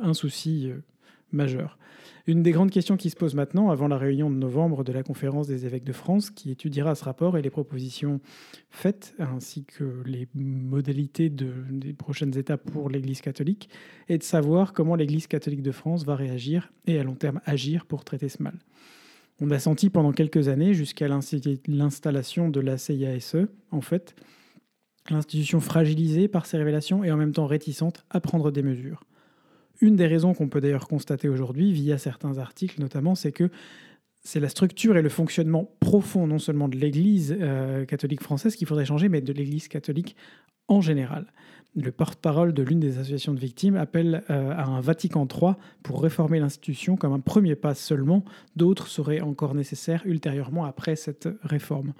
un, 0.00 0.14
souci 0.14 0.70
euh, 0.70 0.78
majeur. 1.34 1.78
Une 2.26 2.42
des 2.42 2.52
grandes 2.52 2.70
questions 2.70 2.96
qui 2.96 3.10
se 3.10 3.16
posent 3.16 3.34
maintenant, 3.34 3.68
avant 3.70 3.86
la 3.86 3.98
réunion 3.98 4.30
de 4.30 4.36
novembre 4.36 4.82
de 4.82 4.92
la 4.92 5.02
conférence 5.02 5.46
des 5.46 5.66
évêques 5.66 5.84
de 5.84 5.92
France, 5.92 6.30
qui 6.30 6.50
étudiera 6.50 6.94
ce 6.94 7.04
rapport 7.04 7.36
et 7.36 7.42
les 7.42 7.50
propositions 7.50 8.20
faites, 8.70 9.14
ainsi 9.18 9.64
que 9.64 10.02
les 10.06 10.26
modalités 10.34 11.28
des 11.28 11.92
prochaines 11.92 12.36
étapes 12.38 12.70
pour 12.70 12.88
l'Église 12.88 13.20
catholique, 13.20 13.68
est 14.08 14.16
de 14.16 14.22
savoir 14.22 14.72
comment 14.72 14.94
l'Église 14.94 15.26
catholique 15.26 15.62
de 15.62 15.72
France 15.72 16.06
va 16.06 16.16
réagir 16.16 16.72
et 16.86 16.98
à 16.98 17.04
long 17.04 17.14
terme 17.14 17.40
agir 17.44 17.84
pour 17.84 18.04
traiter 18.04 18.30
ce 18.30 18.42
mal. 18.42 18.58
On 19.40 19.50
a 19.50 19.58
senti 19.58 19.90
pendant 19.90 20.12
quelques 20.12 20.48
années, 20.48 20.72
jusqu'à 20.72 21.08
l'installation 21.08 22.48
de 22.48 22.60
la 22.60 22.78
CIASE, 22.78 23.48
en 23.70 23.80
fait, 23.82 24.14
l'institution 25.10 25.60
fragilisée 25.60 26.28
par 26.28 26.46
ces 26.46 26.56
révélations 26.56 27.04
et 27.04 27.12
en 27.12 27.18
même 27.18 27.32
temps 27.32 27.46
réticente 27.46 28.04
à 28.08 28.20
prendre 28.20 28.50
des 28.50 28.62
mesures. 28.62 29.04
Une 29.80 29.96
des 29.96 30.06
raisons 30.06 30.34
qu'on 30.34 30.48
peut 30.48 30.60
d'ailleurs 30.60 30.88
constater 30.88 31.28
aujourd'hui, 31.28 31.72
via 31.72 31.98
certains 31.98 32.38
articles 32.38 32.80
notamment, 32.80 33.14
c'est 33.14 33.32
que 33.32 33.50
c'est 34.22 34.40
la 34.40 34.48
structure 34.48 34.96
et 34.96 35.02
le 35.02 35.10
fonctionnement 35.10 35.70
profond 35.80 36.26
non 36.26 36.38
seulement 36.38 36.68
de 36.68 36.76
l'Église 36.76 37.36
euh, 37.38 37.84
catholique 37.84 38.22
française 38.22 38.56
qu'il 38.56 38.66
faudrait 38.66 38.86
changer, 38.86 39.08
mais 39.08 39.20
de 39.20 39.32
l'Église 39.32 39.68
catholique 39.68 40.16
en 40.68 40.80
général. 40.80 41.26
Le 41.76 41.90
porte-parole 41.90 42.54
de 42.54 42.62
l'une 42.62 42.80
des 42.80 42.98
associations 42.98 43.34
de 43.34 43.40
victimes 43.40 43.76
appelle 43.76 44.22
euh, 44.30 44.52
à 44.52 44.64
un 44.64 44.80
Vatican 44.80 45.26
III 45.26 45.54
pour 45.82 46.02
réformer 46.02 46.38
l'institution 46.38 46.96
comme 46.96 47.12
un 47.12 47.20
premier 47.20 47.56
pas 47.56 47.74
seulement. 47.74 48.24
D'autres 48.56 48.86
seraient 48.86 49.20
encore 49.20 49.54
nécessaires 49.54 50.02
ultérieurement 50.06 50.64
après 50.64 50.96
cette 50.96 51.28
réforme. 51.42 51.92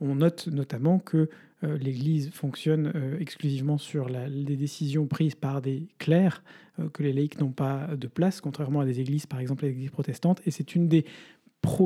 On 0.00 0.16
note 0.16 0.48
notamment 0.48 0.98
que 0.98 1.28
euh, 1.64 1.78
l'Église 1.78 2.30
fonctionne 2.30 2.92
exclusivement 3.18 3.78
sur 3.78 4.08
les 4.08 4.56
décisions 4.56 5.06
prises 5.06 5.34
par 5.34 5.62
des 5.62 5.88
clercs, 5.98 6.42
que 6.92 7.02
les 7.02 7.14
laïcs 7.14 7.40
n'ont 7.40 7.52
pas 7.52 7.88
de 7.96 8.06
place, 8.06 8.42
contrairement 8.42 8.80
à 8.80 8.84
des 8.84 9.00
églises, 9.00 9.24
par 9.24 9.40
exemple 9.40 9.64
les 9.64 9.70
églises 9.70 9.90
protestantes. 9.90 10.42
Et 10.46 10.50
c'est 10.50 10.74
une 10.74 10.88
des 10.88 11.06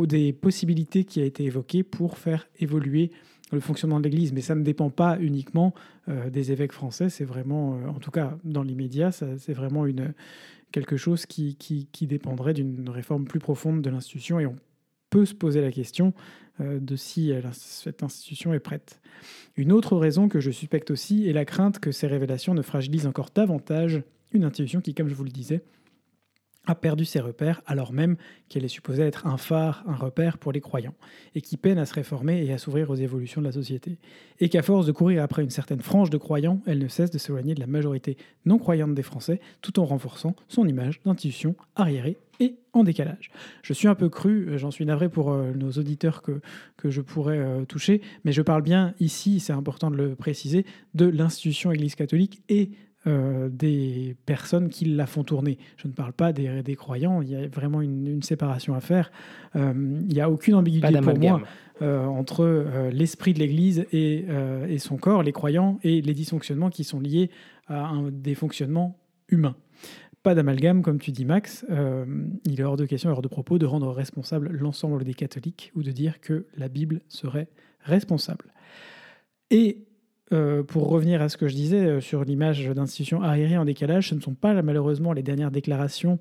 des 0.06 0.32
possibilités 0.32 1.04
qui 1.04 1.20
a 1.20 1.24
été 1.24 1.44
évoquées 1.44 1.82
pour 1.82 2.18
faire 2.18 2.48
évoluer 2.58 3.10
le 3.52 3.60
fonctionnement 3.60 3.98
de 3.98 4.04
l'Église. 4.04 4.32
Mais 4.32 4.40
ça 4.40 4.54
ne 4.54 4.62
dépend 4.62 4.90
pas 4.90 5.18
uniquement 5.18 5.74
euh, 6.08 6.30
des 6.30 6.52
évêques 6.52 6.72
français, 6.72 7.08
c'est 7.08 7.24
vraiment, 7.24 7.74
euh, 7.74 7.88
en 7.88 7.98
tout 7.98 8.10
cas 8.10 8.38
dans 8.44 8.62
l'immédiat, 8.62 9.10
c'est 9.12 9.52
vraiment 9.52 9.86
une, 9.86 10.12
quelque 10.72 10.96
chose 10.96 11.26
qui, 11.26 11.56
qui, 11.56 12.06
dépendrait 12.06 12.54
d'une 12.54 12.88
réforme 12.88 13.24
plus 13.24 13.40
profonde 13.40 13.82
de 13.82 13.90
l'institution. 13.90 14.38
Et 14.38 14.46
on 14.46 14.56
peut 15.10 15.26
se 15.26 15.34
poser 15.34 15.60
la 15.60 15.70
question 15.70 16.14
euh, 16.60 16.78
de 16.80 16.96
si 16.96 17.32
cette 17.52 18.02
institution 18.02 18.54
est 18.54 18.60
prête. 18.60 19.00
Une 19.56 19.72
autre 19.72 19.96
raison 19.96 20.28
que 20.28 20.40
je 20.40 20.50
suspecte 20.50 20.90
aussi 20.90 21.28
est 21.28 21.32
la 21.32 21.44
crainte 21.44 21.78
que 21.78 21.92
ces 21.92 22.06
révélations 22.06 22.54
ne 22.54 22.62
fragilisent 22.62 23.06
encore 23.06 23.30
davantage 23.34 24.02
une 24.32 24.44
institution 24.44 24.80
qui, 24.80 24.94
comme 24.94 25.08
je 25.08 25.14
vous 25.14 25.24
le 25.24 25.30
disais, 25.30 25.62
a 26.70 26.74
perdu 26.74 27.04
ses 27.04 27.20
repères 27.20 27.62
alors 27.66 27.92
même 27.92 28.16
qu'elle 28.48 28.64
est 28.64 28.68
supposée 28.68 29.02
être 29.02 29.26
un 29.26 29.36
phare, 29.36 29.84
un 29.86 29.94
repère 29.94 30.38
pour 30.38 30.52
les 30.52 30.60
croyants, 30.60 30.94
et 31.34 31.40
qui 31.40 31.56
peine 31.56 31.78
à 31.78 31.86
se 31.86 31.94
réformer 31.94 32.44
et 32.44 32.52
à 32.52 32.58
s'ouvrir 32.58 32.90
aux 32.90 32.94
évolutions 32.94 33.40
de 33.40 33.46
la 33.46 33.52
société. 33.52 33.98
Et 34.38 34.48
qu'à 34.48 34.62
force 34.62 34.86
de 34.86 34.92
courir 34.92 35.22
après 35.22 35.42
une 35.42 35.50
certaine 35.50 35.80
frange 35.80 36.10
de 36.10 36.16
croyants, 36.16 36.60
elle 36.66 36.78
ne 36.78 36.88
cesse 36.88 37.10
de 37.10 37.18
s'éloigner 37.18 37.54
de 37.54 37.60
la 37.60 37.66
majorité 37.66 38.16
non 38.46 38.58
croyante 38.58 38.94
des 38.94 39.02
Français, 39.02 39.40
tout 39.62 39.78
en 39.80 39.84
renforçant 39.84 40.34
son 40.48 40.66
image 40.66 41.00
d'institution 41.04 41.54
arriérée 41.76 42.18
et 42.38 42.56
en 42.72 42.84
décalage. 42.84 43.30
Je 43.62 43.72
suis 43.72 43.88
un 43.88 43.94
peu 43.94 44.08
cru, 44.08 44.48
euh, 44.48 44.58
j'en 44.58 44.70
suis 44.70 44.86
navré 44.86 45.08
pour 45.08 45.30
euh, 45.30 45.52
nos 45.52 45.72
auditeurs 45.72 46.22
que, 46.22 46.40
que 46.76 46.90
je 46.90 47.02
pourrais 47.02 47.38
euh, 47.38 47.64
toucher, 47.64 48.00
mais 48.24 48.32
je 48.32 48.42
parle 48.42 48.62
bien 48.62 48.94
ici, 48.98 49.40
c'est 49.40 49.52
important 49.52 49.90
de 49.90 49.96
le 49.96 50.14
préciser, 50.14 50.64
de 50.94 51.06
l'institution 51.06 51.70
Église 51.70 51.94
catholique 51.96 52.42
et 52.48 52.70
euh, 53.06 53.48
des 53.48 54.14
personnes 54.26 54.68
qui 54.68 54.84
la 54.84 55.06
font 55.06 55.24
tourner. 55.24 55.56
Je 55.78 55.88
ne 55.88 55.92
parle 55.92 56.12
pas 56.12 56.34
des, 56.34 56.62
des 56.62 56.76
croyants, 56.76 57.22
il 57.22 57.30
y 57.30 57.34
a 57.34 57.48
vraiment 57.48 57.80
une, 57.80 58.22
séparation 58.22 58.74
à 58.74 58.80
faire. 58.80 59.10
Euh, 59.56 59.72
il 60.06 60.14
n'y 60.14 60.20
a 60.20 60.28
aucune 60.30 60.54
ambiguïté 60.54 61.00
pour 61.00 61.18
moi 61.18 61.40
euh, 61.80 62.04
entre 62.04 62.90
l'esprit 62.92 63.32
de 63.32 63.38
l'Église 63.38 63.86
et, 63.92 64.26
et, 64.68 64.78
son 64.78 64.98
corps, 64.98 65.22
les 65.22 65.32
croyants, 65.32 65.78
et 65.82 66.02
les 66.02 66.12
dysfonctionnements 66.12 66.68
qui 66.68 66.84
sont 66.84 67.00
liés 67.00 67.30
à 67.68 67.86
un, 67.86 68.10
des 68.10 68.34
fonctionnements 68.34 68.98
humains. 69.28 69.56
Pas 70.22 70.34
d'amalgame, 70.34 70.82
comme 70.82 70.98
tu 70.98 71.10
dis 71.10 71.24
Max. 71.24 71.64
il 72.44 72.60
est 72.60 72.64
hors 72.64 72.76
de 72.76 72.84
question, 72.84 73.08
hors 73.08 73.22
de 73.22 73.28
propos 73.28 73.58
de 73.58 73.64
rendre 73.64 73.90
responsable 73.92 74.50
l'ensemble 74.52 75.04
des 75.04 75.14
catholiques 75.14 75.72
ou 75.74 75.82
de 75.82 75.90
dire 75.90 76.20
que 76.20 76.44
la 76.54 76.68
Bible 76.68 77.00
serait 77.08 77.48
responsable. 77.80 78.52
Et 79.50 79.86
euh, 80.32 80.62
pour 80.62 80.88
revenir 80.88 81.22
à 81.22 81.28
ce 81.28 81.36
que 81.36 81.48
je 81.48 81.54
disais 81.54 81.84
euh, 81.84 82.00
sur 82.00 82.24
l'image 82.24 82.64
d'institutions 82.64 83.20
arriérées 83.20 83.58
en 83.58 83.64
décalage, 83.64 84.10
ce 84.10 84.14
ne 84.14 84.20
sont 84.20 84.34
pas 84.34 84.62
malheureusement 84.62 85.12
les 85.12 85.24
dernières 85.24 85.50
déclarations, 85.50 86.20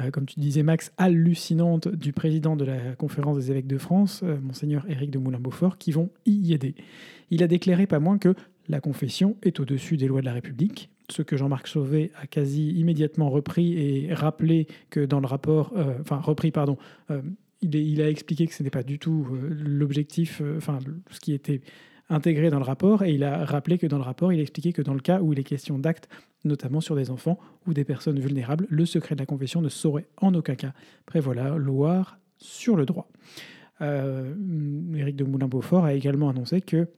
euh, 0.00 0.10
comme 0.10 0.26
tu 0.26 0.40
disais 0.40 0.64
Max, 0.64 0.92
hallucinantes 0.98 1.86
du 1.86 2.12
président 2.12 2.56
de 2.56 2.64
la 2.64 2.96
conférence 2.96 3.36
des 3.36 3.52
évêques 3.52 3.68
de 3.68 3.78
France, 3.78 4.24
monseigneur 4.42 4.84
Éric 4.90 5.12
de 5.12 5.18
Moulin-Beaufort, 5.18 5.78
qui 5.78 5.92
vont 5.92 6.10
y 6.26 6.52
aider. 6.52 6.74
Il 7.30 7.44
a 7.44 7.46
déclaré 7.46 7.86
pas 7.86 8.00
moins 8.00 8.18
que 8.18 8.34
la 8.68 8.80
confession 8.80 9.36
est 9.44 9.60
au-dessus 9.60 9.96
des 9.96 10.08
lois 10.08 10.20
de 10.20 10.26
la 10.26 10.32
République, 10.32 10.90
ce 11.08 11.22
que 11.22 11.36
Jean-Marc 11.36 11.68
Sauvé 11.68 12.10
a 12.20 12.26
quasi 12.26 12.70
immédiatement 12.72 13.30
repris 13.30 13.74
et 13.78 14.12
rappelé 14.12 14.66
que 14.90 15.04
dans 15.04 15.20
le 15.20 15.26
rapport, 15.26 15.74
enfin 16.00 16.16
repris 16.16 16.50
pardon, 16.50 16.78
il, 17.60 17.74
il, 17.74 18.00
a 18.00 18.08
expliqué 18.08 18.46
que 18.46 18.54
ce 18.54 18.62
n'est 18.62 18.70
pas 18.70 18.82
du 18.82 18.98
tout 18.98 19.26
l'objectif, 19.50 20.40
enfin 20.56 20.78
ce 21.10 21.20
qui 21.20 21.34
était 21.34 21.60
intégré 22.10 22.50
dans 22.50 22.58
le 22.58 22.64
rapport 22.64 23.02
et 23.02 23.12
il 23.12 23.24
a 23.24 23.44
rappelé 23.44 23.78
que 23.78 23.86
dans 23.86 23.96
le 23.96 24.02
rapport, 24.04 24.32
il 24.32 24.40
expliquait 24.40 24.72
que 24.72 24.82
dans 24.82 24.94
le 24.94 25.00
cas 25.00 25.20
où 25.20 25.32
il 25.32 25.38
est 25.38 25.44
question 25.44 25.78
d'actes, 25.78 26.08
notamment 26.44 26.80
sur 26.80 26.96
des 26.96 27.10
enfants 27.10 27.38
ou 27.66 27.74
des 27.74 27.84
personnes 27.84 28.18
vulnérables, 28.18 28.66
le 28.68 28.84
secret 28.86 29.14
de 29.14 29.20
la 29.20 29.26
confession 29.26 29.60
ne 29.60 29.68
saurait 29.68 30.06
en 30.20 30.34
aucun 30.34 30.54
cas 30.54 30.72
prévaloir 31.06 32.18
sur 32.36 32.76
le 32.76 32.84
droit. 32.84 33.08
Euh, 33.80 34.34
Éric 34.94 35.16
de 35.16 35.24
Moulin-Beaufort 35.24 35.84
a 35.84 35.94
également 35.94 36.28
annoncé 36.28 36.60
que 36.60 36.88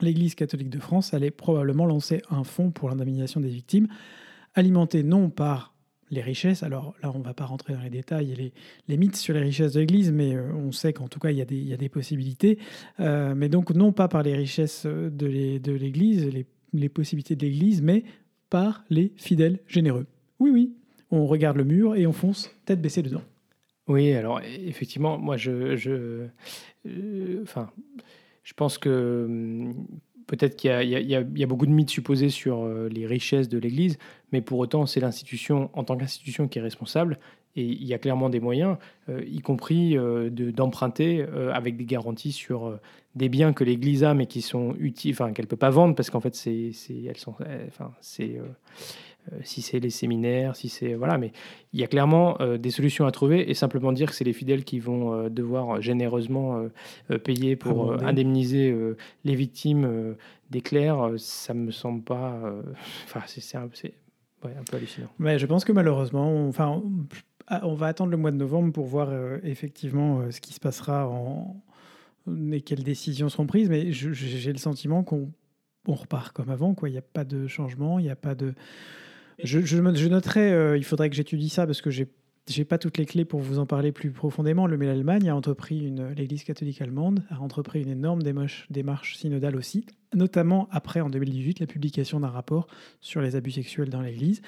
l'Église 0.00 0.34
catholique 0.34 0.70
de 0.70 0.78
France 0.78 1.14
allait 1.14 1.30
probablement 1.30 1.86
lancer 1.86 2.22
un 2.30 2.44
fonds 2.44 2.70
pour 2.70 2.88
l'indemnisation 2.88 3.40
des 3.40 3.48
victimes, 3.48 3.88
alimenté 4.54 5.02
non 5.02 5.30
par 5.30 5.74
les 6.10 6.22
richesses. 6.22 6.62
Alors 6.62 6.94
là, 7.02 7.10
on 7.14 7.18
ne 7.18 7.24
va 7.24 7.34
pas 7.34 7.44
rentrer 7.44 7.72
dans 7.72 7.80
les 7.80 7.90
détails 7.90 8.32
et 8.32 8.52
les, 8.88 8.96
mythes 8.96 9.16
sur 9.16 9.34
les 9.34 9.40
richesses 9.40 9.72
de 9.72 9.80
l'Église, 9.80 10.12
mais 10.12 10.34
euh, 10.34 10.52
on 10.54 10.72
sait 10.72 10.92
qu'en 10.92 11.08
tout 11.08 11.20
cas, 11.20 11.30
il 11.30 11.38
y 11.38 11.72
a 11.72 11.76
des, 11.76 11.88
possibilités. 11.88 12.58
Euh, 13.00 13.34
mais 13.34 13.48
donc, 13.48 13.70
non 13.70 13.92
pas 13.92 14.08
par 14.08 14.22
les 14.22 14.34
richesses 14.34 14.86
de 14.86 15.26
l'Église, 15.72 16.30
les, 16.72 16.88
possibilités 16.88 17.36
de 17.36 17.46
l'Église, 17.46 17.82
mais 17.82 18.04
par 18.48 18.84
les 18.90 19.12
fidèles 19.16 19.60
généreux. 19.66 20.06
Oui, 20.38 20.50
oui, 20.50 20.72
on 21.10 21.26
regarde 21.26 21.56
le 21.56 21.64
mur 21.64 21.96
et 21.96 22.06
on 22.06 22.12
fonce 22.12 22.50
tête 22.64 22.80
baissée 22.80 23.02
dedans. 23.02 23.22
Oui, 23.86 24.12
alors 24.12 24.40
effectivement, 24.42 25.18
moi, 25.18 25.36
je, 25.36 25.76
je, 25.76 26.28
euh, 26.86 27.42
enfin, 27.42 27.70
je 28.44 28.52
pense 28.54 28.78
que 28.78 29.26
hum, 29.28 29.86
Peut-être 30.26 30.56
qu'il 30.56 30.70
y, 30.70 31.14
a 31.14 31.46
beaucoup 31.46 31.66
de 31.66 31.72
mythes 31.72 31.90
supposés 31.90 32.28
sur 32.28 32.64
euh, 32.64 32.88
les 32.88 33.06
richesses 33.06 33.48
de 33.48 33.58
l'Église, 33.58 33.98
mais 34.32 34.40
pour 34.40 34.58
autant, 34.58 34.86
c'est 34.86 35.00
l'institution 35.00 35.70
en 35.72 35.84
tant 35.84 35.96
qu'institution 35.96 36.48
qui 36.48 36.58
est 36.58 36.62
responsable. 36.62 37.18
Et 37.56 37.64
il 37.64 37.84
y 37.84 37.94
a 37.94 37.98
clairement 37.98 38.30
des 38.30 38.38
moyens, 38.38 38.76
euh, 39.08 39.24
y 39.26 39.40
compris 39.40 39.98
euh, 39.98 40.30
d'emprunter 40.30 41.26
avec 41.52 41.76
des 41.76 41.84
garanties 41.84 42.30
sur 42.30 42.78
des 43.16 43.28
biens 43.28 43.52
que 43.52 43.64
l'Église 43.64 44.04
a, 44.04 44.14
mais 44.14 44.26
qui 44.26 44.40
sont 44.40 44.76
utiles, 44.78 45.12
enfin 45.14 45.32
qu'elle 45.32 45.48
peut 45.48 45.56
pas 45.56 45.70
vendre 45.70 45.96
parce 45.96 46.10
qu'en 46.10 46.20
fait, 46.20 46.36
c'est, 46.36 46.70
elles 47.08 47.16
sont, 47.16 47.34
enfin, 47.66 47.92
c'est 48.00 48.38
si 49.42 49.62
c'est 49.62 49.80
les 49.80 49.90
séminaires, 49.90 50.56
si 50.56 50.68
c'est 50.68 50.94
voilà, 50.94 51.18
mais 51.18 51.32
il 51.72 51.80
y 51.80 51.84
a 51.84 51.86
clairement 51.86 52.40
euh, 52.40 52.58
des 52.58 52.70
solutions 52.70 53.06
à 53.06 53.12
trouver 53.12 53.50
et 53.50 53.54
simplement 53.54 53.92
dire 53.92 54.08
que 54.08 54.14
c'est 54.14 54.24
les 54.24 54.32
fidèles 54.32 54.64
qui 54.64 54.78
vont 54.78 55.12
euh, 55.12 55.28
devoir 55.28 55.80
généreusement 55.80 56.68
payer 57.24 57.56
pour 57.56 58.02
indemniser 58.02 58.74
les 59.24 59.34
victimes 59.34 60.16
des 60.50 60.60
clercs, 60.60 61.14
ça 61.18 61.54
me 61.54 61.70
semble 61.70 62.02
pas, 62.02 62.38
enfin 63.04 63.20
c'est 63.26 63.56
un, 63.56 63.64
un, 63.64 64.64
peu 64.70 64.76
hallucinant. 64.76 65.08
Mais 65.18 65.38
je 65.38 65.46
pense 65.46 65.64
que 65.64 65.72
malheureusement, 65.72 66.28
on, 66.28 66.48
enfin 66.48 66.82
on 67.62 67.74
va 67.74 67.86
attendre 67.86 68.10
le 68.10 68.16
mois 68.16 68.30
de 68.30 68.36
novembre 68.36 68.72
pour 68.72 68.86
voir 68.86 69.10
effectivement 69.42 70.30
ce 70.30 70.40
qui 70.40 70.52
se 70.52 70.60
passera 70.60 71.08
en, 71.08 71.62
et 72.52 72.60
quelles 72.60 72.84
décisions 72.84 73.28
seront 73.28 73.46
prises, 73.46 73.68
mais 73.68 73.92
j'ai 73.92 74.52
le 74.52 74.58
sentiment 74.58 75.02
qu'on 75.02 75.30
on 75.86 75.94
repart 75.94 76.32
comme 76.32 76.50
avant. 76.50 76.74
Quoi. 76.74 76.88
Il 76.88 76.92
n'y 76.92 76.98
a 76.98 77.02
pas 77.02 77.24
de 77.24 77.46
changement, 77.46 77.98
il 77.98 78.04
n'y 78.04 78.10
a 78.10 78.16
pas 78.16 78.34
de. 78.34 78.54
Je, 79.44 80.08
noterai, 80.08 80.52
euh, 80.52 80.76
il 80.76 80.84
faudrait 80.84 81.10
que 81.10 81.16
j'étudie 81.16 81.48
ça 81.48 81.66
parce 81.66 81.80
que 81.80 81.90
j'ai 81.90 82.08
n'ai 82.58 82.64
pas 82.64 82.78
toutes 82.78 82.98
les 82.98 83.06
clés 83.06 83.24
pour 83.24 83.40
vous 83.40 83.58
en 83.58 83.66
parler 83.66 83.92
plus 83.92 84.10
profondément, 84.10 84.66
mais 84.66 84.86
l'Allemagne 84.86 85.28
a 85.28 85.36
entrepris 85.36 85.78
une, 85.78 86.12
l'Église 86.14 86.44
catholique 86.44 86.80
allemande 86.82 87.22
a 87.30 87.40
entrepris 87.40 87.82
une 87.82 87.90
énorme 87.90 88.22
démarche, 88.22 89.16
synodale 89.16 89.56
aussi, 89.56 89.86
notamment 90.14 90.68
après 90.70 91.00
en 91.00 91.10
2018 91.10 91.60
la 91.60 91.66
publication 91.66 92.20
d'un 92.20 92.28
rapport 92.28 92.66
sur 93.00 93.20
les 93.20 93.36
abus 93.36 93.52
sexuels 93.52 93.90
dans 93.90 94.00
l'Église. 94.00 94.42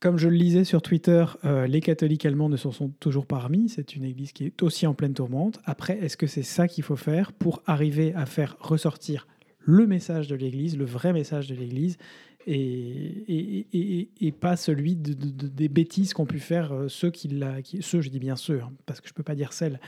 Comme 0.00 0.18
je 0.18 0.28
le 0.28 0.34
lisais 0.34 0.64
sur 0.64 0.82
Twitter, 0.82 1.24
euh, 1.44 1.66
les 1.66 1.80
catholiques 1.80 2.26
allemands 2.26 2.50
ne 2.50 2.58
s'en 2.58 2.72
sont 2.72 2.90
toujours 3.00 3.24
pas 3.24 3.38
remis. 3.38 3.70
C'est 3.70 3.96
une 3.96 4.04
église 4.04 4.32
qui 4.32 4.44
est 4.44 4.62
aussi 4.62 4.86
en 4.86 4.92
pleine 4.92 5.14
tourmente. 5.14 5.60
Après, 5.64 5.96
est-ce 5.98 6.18
que 6.18 6.26
c'est 6.26 6.42
ça 6.42 6.68
qu'il 6.68 6.84
faut 6.84 6.96
faire 6.96 7.32
pour 7.32 7.62
arriver 7.64 8.12
à 8.14 8.26
faire 8.26 8.56
ressortir 8.60 9.26
le 9.60 9.86
message 9.86 10.28
de 10.28 10.36
l'église, 10.36 10.76
le 10.76 10.84
vrai 10.84 11.14
message 11.14 11.48
de 11.48 11.54
l'église 11.54 11.96
et, 12.46 14.34
pas 14.40 14.56
celui 14.56 14.96
de, 14.96 15.12
des 15.12 15.68
bêtises 15.68 16.12
qu'ont 16.12 16.26
pu 16.26 16.38
faire 16.38 16.72
euh, 16.72 16.88
ceux 16.88 17.10
qui 17.10 17.40
ceux, 17.80 18.00
je 18.00 18.10
dis 18.10 18.18
bien 18.18 18.36
ceux, 18.36 18.60
hein, 18.60 18.72
parce 18.86 19.00
que 19.00 19.08
je 19.08 19.12
ne 19.12 19.16
peux 19.16 19.22
pas 19.22 19.34
dire 19.34 19.52
celles 19.52 19.80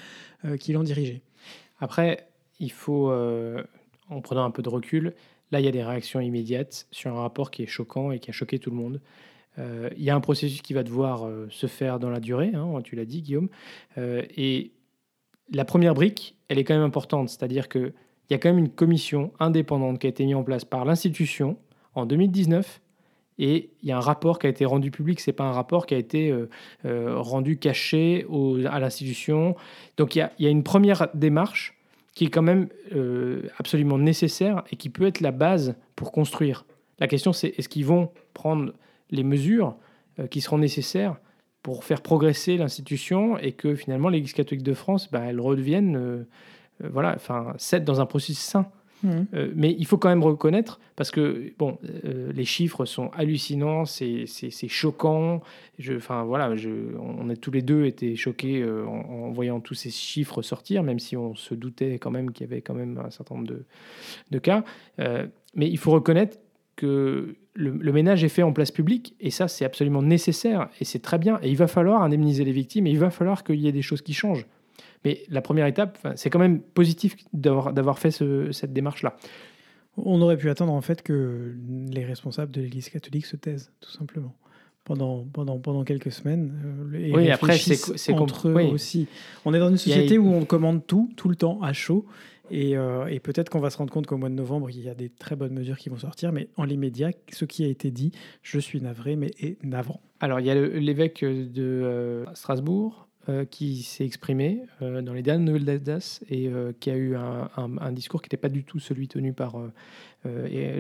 euh, 0.44 0.56
qui 0.56 0.72
l'ont 0.72 0.82
dirigé. 0.82 1.22
Après, 1.78 2.28
il 2.58 2.70
faut, 2.70 3.10
euh, 3.10 3.62
en 4.08 4.20
prenant 4.20 4.44
un 4.44 4.50
peu 4.50 4.62
de 4.62 4.68
recul, 4.68 5.14
là, 5.52 5.60
il 5.60 5.64
y 5.64 5.68
a 5.68 5.72
des 5.72 5.82
réactions 5.82 6.20
immédiates 6.20 6.86
sur 6.90 7.10
un 7.10 7.20
rapport 7.20 7.50
qui 7.50 7.62
est 7.62 7.66
choquant 7.66 8.12
et 8.12 8.18
qui 8.18 8.30
a 8.30 8.32
choqué 8.32 8.58
tout 8.58 8.70
le 8.70 8.76
monde. 8.76 9.00
il 9.58 10.02
y 10.02 10.10
a 10.10 10.14
un 10.14 10.20
processus 10.20 10.60
qui 10.60 10.75
va 10.75 10.82
devoir 10.82 11.30
se 11.50 11.66
faire 11.66 11.98
dans 11.98 12.10
la 12.10 12.20
durée, 12.20 12.52
hein, 12.54 12.80
tu 12.82 12.96
l'as 12.96 13.04
dit, 13.04 13.22
Guillaume. 13.22 13.48
et 13.96 14.72
la 15.52 15.64
première 15.64 15.94
brique, 15.94 16.36
elle 16.48 16.58
est 16.58 16.64
quand 16.64 16.75
même 16.75 16.82
importante, 16.82 17.28
c'est-à-dire 17.28 17.68
qu'il 17.68 17.92
y 18.30 18.34
a 18.34 18.38
quand 18.38 18.48
même 18.48 18.58
une 18.58 18.70
commission 18.70 19.32
indépendante 19.38 19.98
qui 19.98 20.06
a 20.06 20.10
été 20.10 20.25
mise 20.25 20.34
en 20.34 20.42
place 20.42 20.64
par 20.64 20.84
l'institution 20.84 21.56
en 21.96 22.06
2019 22.06 22.80
et 23.38 23.70
il 23.82 23.88
y 23.88 23.92
a 23.92 23.96
un 23.96 24.00
rapport 24.00 24.38
qui 24.38 24.46
a 24.46 24.50
été 24.50 24.64
rendu 24.64 24.90
public, 24.90 25.20
c'est 25.20 25.32
pas 25.32 25.44
un 25.44 25.52
rapport 25.52 25.86
qui 25.86 25.94
a 25.94 25.98
été 25.98 26.30
euh, 26.30 26.48
euh, 26.84 27.20
rendu 27.20 27.58
caché 27.58 28.26
à 28.70 28.80
l'institution. 28.80 29.56
Donc 29.96 30.16
il 30.16 30.28
y, 30.38 30.46
a, 30.46 30.50
une 30.50 30.62
première 30.62 31.08
démarche 31.14 31.78
qui 32.14 32.24
est 32.24 32.30
quand 32.30 32.42
même 32.42 32.68
euh, 32.94 33.42
absolument 33.58 33.98
nécessaire 33.98 34.64
et 34.70 34.76
qui 34.76 34.88
peut 34.88 35.06
être 35.06 35.20
la 35.20 35.32
base 35.32 35.76
pour 35.96 36.12
construire. 36.12 36.64
La 36.98 37.08
question 37.08 37.32
c'est 37.32 37.48
est-ce 37.58 37.68
qu'ils 37.68 37.84
vont 37.84 38.10
prendre 38.32 38.72
les 39.10 39.22
mesures 39.22 39.76
qui 40.30 40.40
seront 40.40 40.56
nécessaires 40.56 41.16
pour 41.62 41.84
faire 41.84 42.00
progresser 42.00 42.56
l'institution 42.56 43.36
et 43.36 43.52
que 43.52 43.74
finalement 43.74 44.08
l'Église 44.08 44.32
catholique 44.32 44.62
de 44.62 44.72
France, 44.72 45.10
bah, 45.10 45.24
elle 45.26 45.40
redevienne, 45.40 46.24
voilà, 46.80 47.12
enfin, 47.14 47.54
dans 47.84 48.00
un 48.00 48.06
processus 48.06 48.38
sain. 48.38 48.66
Mhm. 49.02 49.26
Euh, 49.34 49.52
mais 49.54 49.74
il 49.78 49.86
faut 49.86 49.98
quand 49.98 50.08
même 50.08 50.22
reconnaître, 50.22 50.80
parce 50.96 51.10
que 51.10 51.52
bon, 51.58 51.78
euh, 52.04 52.32
les 52.32 52.44
chiffres 52.44 52.84
sont 52.84 53.10
hallucinants, 53.14 53.84
c'est 53.84 54.26
choquant. 54.68 55.42
Enfin, 55.96 56.24
voilà, 56.24 56.54
on 56.98 57.28
a 57.28 57.36
tous 57.36 57.50
les 57.50 57.62
deux 57.62 57.84
été 57.84 58.16
choqués 58.16 58.62
euh, 58.62 58.86
en, 58.86 59.30
voyant 59.30 59.60
tous 59.60 59.74
ces 59.74 59.90
chiffres 59.90 60.42
sortir, 60.42 60.82
même 60.82 60.98
si 60.98 61.16
on 61.16 61.34
se 61.34 61.54
doutait 61.54 61.98
quand 61.98 62.10
même 62.10 62.32
qu'il 62.32 62.46
y 62.46 62.50
avait 62.50 62.62
quand 62.62 62.74
même 62.74 63.00
un 63.04 63.10
certain 63.10 63.34
nombre 63.34 63.48
de, 63.48 63.64
de 64.30 64.38
cas. 64.38 64.64
mais 64.98 65.68
il 65.68 65.78
faut 65.78 65.90
reconnaître 65.90 66.38
que 66.76 67.36
le, 67.54 67.70
le, 67.70 67.92
ménage 67.92 68.22
est 68.22 68.28
fait 68.28 68.42
en 68.42 68.52
place 68.52 68.70
publique, 68.70 69.14
et 69.18 69.30
ça, 69.30 69.48
c'est 69.48 69.64
absolument 69.64 70.02
nécessaire, 70.02 70.68
et 70.78 70.84
c'est 70.84 70.98
très 70.98 71.16
bien. 71.16 71.38
Et 71.42 71.48
il 71.48 71.56
va 71.56 71.68
falloir 71.68 72.02
indemniser 72.02 72.44
les 72.44 72.52
victimes, 72.52 72.86
et 72.86 72.90
il 72.90 72.98
va 72.98 73.10
falloir 73.10 73.44
qu'il 73.44 73.60
y 73.60 73.66
ait 73.66 73.72
des 73.72 73.82
choses 73.82 74.02
qui 74.02 74.12
changent. 74.12 74.46
Mais 75.06 75.22
la 75.28 75.40
première 75.40 75.66
étape, 75.66 75.98
c'est 76.16 76.30
quand 76.30 76.40
même 76.40 76.60
positif 76.60 77.14
d'avoir 77.32 77.98
fait 78.00 78.10
cette 78.10 78.72
démarche-là. 78.72 79.16
On 79.96 80.20
aurait 80.20 80.36
pu 80.36 80.50
attendre 80.50 80.72
en 80.72 80.80
fait 80.80 81.00
que 81.02 81.54
les 81.90 82.04
responsables 82.04 82.50
de 82.50 82.60
l'Église 82.60 82.88
catholique 82.88 83.25
se 83.25 83.36
taisent, 83.36 83.70
tout 83.80 83.92
simplement. 83.92 84.34
Pendant, 84.82 85.25
pendant, 85.32 85.58
pendant 85.58 85.84
quelques 85.84 86.12
semaines. 86.12 86.52
Euh, 86.92 87.12
oui, 87.12 87.30
après, 87.30 87.56
c'est 87.56 88.12
entre 88.12 88.48
eux 88.48 88.64
aussi. 88.72 89.06
On 89.44 89.54
est 89.54 89.58
dans 89.60 89.68
une 89.68 89.78
société 89.78 90.18
où 90.18 90.32
on 90.32 90.44
commande 90.44 90.86
tout, 90.86 91.10
tout 91.16 91.28
le 91.28 91.36
temps, 91.36 91.60
à 91.62 91.72
chaud. 91.72 92.04
Et, 92.50 92.76
euh, 92.76 93.06
et 93.06 93.18
peut-être 93.18 93.48
qu'on 93.48 93.58
va 93.60 93.70
se 93.70 93.78
rendre 93.78 93.92
compte 93.92 94.06
qu'au 94.06 94.16
mois 94.16 94.28
de 94.28 94.34
novembre, 94.34 94.70
il 94.70 94.80
y 94.80 94.88
a 94.88 94.94
des 94.94 95.08
très 95.08 95.34
bonnes 95.34 95.54
mesures 95.54 95.76
qui 95.76 95.88
vont 95.88 95.98
sortir. 95.98 96.32
Mais 96.32 96.48
en 96.56 96.64
l'immédiat, 96.64 97.10
ce 97.32 97.44
qui 97.44 97.64
a 97.64 97.68
été 97.68 97.90
dit, 97.90 98.12
je 98.42 98.60
suis 98.60 98.80
navré, 98.80 99.16
mais 99.16 99.32
est 99.40 99.62
navrant. 99.64 100.00
Alors, 100.20 100.38
il 100.40 100.46
y 100.46 100.50
a 100.50 100.54
l'évêque 100.54 101.25
de 101.25 101.62
euh, 101.62 102.25
Strasbourg, 102.34 103.05
euh, 103.28 103.45
qui 103.45 103.83
s'est 103.83 104.04
exprimé 104.04 104.62
euh, 104.83 105.02
dans 105.02 105.12
les 105.12 105.23
dernières 105.23 105.47
nouvelles 105.47 105.64
d'Alsace 105.64 106.23
et 106.30 106.47
euh, 106.47 106.73
qui 106.78 106.90
a 106.90 106.97
eu 106.97 107.16
un, 107.16 107.90
discours 107.90 108.23
qui 108.23 108.26
n'était 108.26 108.37
pas 108.37 108.49
du 108.49 108.62
tout 108.62 108.78
celui 108.78 109.09
tenu 109.09 109.33
par 109.33 109.56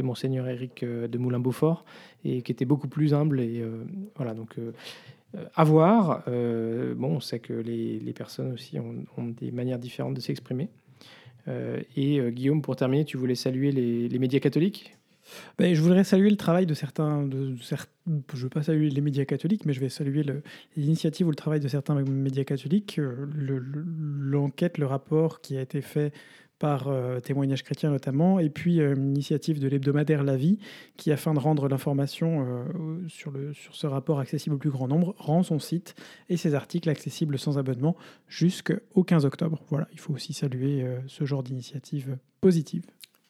monseigneur 0.02 0.46
Éric 0.46 0.84
de 0.84 1.18
Moulin-Beaufort 1.18 1.84
et 2.24 2.42
qui 2.42 2.52
était 2.52 2.64
beaucoup 2.64 2.86
plus 2.86 3.14
humble 3.14 3.40
et 3.40 3.64
voilà 4.14 4.34
donc 4.34 4.56
à 5.54 5.64
voir. 5.64 6.24
bon, 6.26 7.16
on 7.16 7.20
sait 7.20 7.38
que 7.38 7.52
les, 7.52 8.12
personnes 8.12 8.52
aussi 8.52 8.78
ont, 8.78 9.24
des 9.24 9.50
manières 9.50 9.78
différentes 9.78 10.14
de 10.14 10.20
s'exprimer. 10.20 10.68
et 11.48 12.20
Guillaume, 12.30 12.62
pour 12.62 12.76
terminer, 12.76 13.04
tu 13.04 13.16
voulais 13.16 13.34
saluer 13.34 13.72
les 13.72 14.18
médias 14.18 14.40
catholiques? 14.40 14.96
Je 15.58 15.80
voudrais 15.80 16.04
saluer 16.04 16.30
le 16.30 16.36
travail 16.36 16.66
de 16.66 16.74
certains, 16.74 17.28
je 17.30 17.74
ne 18.06 18.42
veux 18.42 18.48
pas 18.48 18.62
saluer 18.62 18.90
les 18.90 19.00
médias 19.00 19.24
catholiques, 19.24 19.64
mais 19.66 19.72
je 19.72 19.80
vais 19.80 19.88
saluer 19.88 20.24
l'initiative 20.76 21.26
ou 21.26 21.30
le 21.30 21.36
travail 21.36 21.60
de 21.60 21.68
certains 21.68 21.94
médias 21.94 22.44
catholiques. 22.44 22.98
Euh, 22.98 23.26
l'enquête, 23.34 24.78
le, 24.78 24.86
rapport 24.86 25.40
qui 25.40 25.56
a 25.56 25.60
été 25.60 25.80
fait 25.80 26.12
par 26.58 26.88
euh, 26.88 27.20
témoignage 27.20 27.62
chrétien 27.64 27.90
notamment, 27.90 28.38
et 28.38 28.48
puis 28.48 28.80
euh, 28.80 28.94
une 28.94 29.10
initiative 29.10 29.60
de 29.60 29.68
l'hebdomadaire 29.68 30.24
La 30.24 30.36
Vie, 30.36 30.58
qui, 30.96 31.12
afin 31.12 31.34
de 31.34 31.38
rendre 31.38 31.68
l'information 31.68 32.64
sur, 33.08 33.30
le, 33.30 33.52
sur 33.52 33.74
ce 33.74 33.86
rapport 33.86 34.20
accessible 34.20 34.54
au 34.54 34.58
plus 34.58 34.70
grand 34.70 34.88
nombre, 34.88 35.14
rend 35.18 35.42
son 35.42 35.58
site 35.58 35.94
et 36.28 36.36
ses 36.36 36.54
articles 36.54 36.88
accessibles 36.88 37.38
sans 37.38 37.58
abonnement 37.58 37.96
jusqu'au 38.28 39.02
15 39.02 39.26
octobre. 39.26 39.62
Voilà, 39.68 39.88
il 39.92 39.98
faut 39.98 40.14
aussi 40.14 40.32
saluer 40.32 40.86
ce 41.06 41.24
genre 41.24 41.42
d'initiative 41.42 42.16
positive. 42.40 42.86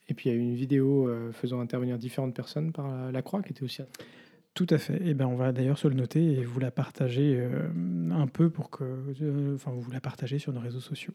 Et 0.08 0.14
puis 0.14 0.28
il 0.28 0.32
y 0.32 0.34
a 0.34 0.38
eu 0.38 0.40
une 0.40 0.54
vidéo 0.54 1.08
euh, 1.08 1.32
faisant 1.32 1.60
intervenir 1.60 1.98
différentes 1.98 2.34
personnes 2.34 2.72
par 2.72 3.10
la, 3.10 3.22
Croix 3.22 3.42
qui 3.42 3.50
était 3.50 3.62
aussi. 3.62 3.82
Tout 4.54 4.66
à 4.70 4.78
fait. 4.78 4.96
Et 4.96 5.10
eh 5.10 5.14
ben, 5.14 5.26
on 5.26 5.36
va 5.36 5.52
d'ailleurs 5.52 5.78
se 5.78 5.88
le 5.88 5.94
noter 5.94 6.24
et 6.32 6.44
vous 6.44 6.60
la 6.60 6.70
partager 6.70 7.36
euh, 7.38 7.68
un 8.12 8.26
peu 8.26 8.48
pour 8.48 8.70
que. 8.70 8.84
Euh, 8.84 9.54
enfin, 9.54 9.72
vous 9.74 9.90
la 9.90 10.00
partagez 10.00 10.38
sur 10.38 10.52
nos 10.52 10.60
réseaux 10.60 10.80
sociaux. 10.80 11.14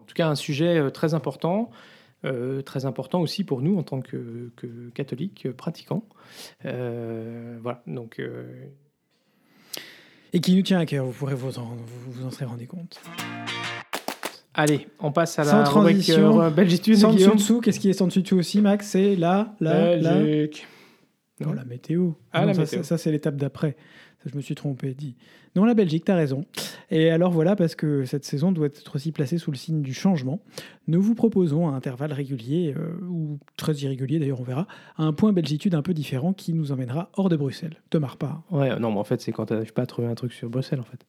En 0.00 0.04
tout 0.04 0.14
cas, 0.14 0.28
un 0.28 0.34
sujet 0.34 0.90
très 0.90 1.14
important. 1.14 1.70
très 2.64 2.84
important 2.84 3.20
aussi 3.20 3.44
pour 3.44 3.62
nous 3.62 3.78
en 3.78 3.82
tant 3.82 4.00
que, 4.00 4.50
catholiques 4.94 5.50
pratiquants. 5.52 6.04
voilà, 6.64 7.82
donc. 7.86 8.20
Et 10.32 10.40
qui 10.40 10.54
nous 10.54 10.62
tient 10.62 10.78
à 10.78 10.86
cœur, 10.86 11.06
vous 11.06 11.12
pourrez 11.12 11.34
vous 11.34 11.58
en, 11.58 11.76
vous, 12.08 12.24
en 12.24 12.30
serez 12.30 12.44
rendu 12.44 12.66
compte. 12.66 13.00
Allez, 14.60 14.88
on 14.98 15.10
passe 15.10 15.38
à 15.38 15.44
la 15.44 15.64
rubrique 15.64 16.10
euh, 16.10 16.50
Belgitude. 16.50 16.96
Sans 16.96 17.14
dessous, 17.14 17.62
qu'est-ce 17.62 17.80
qui 17.80 17.88
est 17.88 17.94
sans 17.94 18.08
dessous 18.08 18.36
aussi, 18.36 18.60
Max 18.60 18.88
C'est 18.88 19.16
la, 19.16 19.54
la, 19.58 19.96
Belgique. 19.96 20.66
la... 21.38 21.46
Non, 21.46 21.52
la 21.54 21.64
météo. 21.64 22.10
Ah, 22.30 22.44
la 22.44 22.52
ça, 22.52 22.60
météo. 22.60 22.82
ça 22.82 22.98
c'est 22.98 23.10
l'étape 23.10 23.36
d'après. 23.36 23.74
je 24.26 24.36
me 24.36 24.42
suis 24.42 24.54
trompé, 24.54 24.92
dit. 24.92 25.16
Non, 25.56 25.64
la 25.64 25.72
Belgique, 25.72 26.04
tu 26.04 26.12
as 26.12 26.14
raison. 26.14 26.44
Et 26.90 27.10
alors 27.10 27.30
voilà, 27.30 27.56
parce 27.56 27.74
que 27.74 28.04
cette 28.04 28.26
saison 28.26 28.52
doit 28.52 28.66
être 28.66 28.94
aussi 28.94 29.12
placée 29.12 29.38
sous 29.38 29.50
le 29.50 29.56
signe 29.56 29.80
du 29.80 29.94
changement, 29.94 30.40
nous 30.88 31.00
vous 31.00 31.14
proposons 31.14 31.66
à 31.68 31.72
intervalles 31.72 32.12
réguliers, 32.12 32.74
euh, 32.76 33.02
ou 33.08 33.38
très 33.56 33.72
irréguliers 33.76 34.18
d'ailleurs, 34.18 34.42
on 34.42 34.44
verra, 34.44 34.66
un 34.98 35.14
point 35.14 35.32
Belgitude 35.32 35.74
un 35.74 35.82
peu 35.82 35.94
différent 35.94 36.34
qui 36.34 36.52
nous 36.52 36.70
emmènera 36.70 37.08
hors 37.14 37.30
de 37.30 37.36
Bruxelles. 37.36 37.78
Te 37.88 37.96
marre 37.96 38.18
pas. 38.18 38.42
Ouais, 38.50 38.78
non, 38.78 38.92
mais 38.92 38.98
en 38.98 39.04
fait, 39.04 39.22
c'est 39.22 39.32
quand 39.32 39.46
tu 39.46 39.54
n'arrives 39.54 39.72
pas 39.72 39.82
à 39.82 39.86
trouver 39.86 40.08
un 40.08 40.14
truc 40.14 40.34
sur 40.34 40.50
Bruxelles, 40.50 40.80
en 40.80 40.84
fait. 40.84 41.06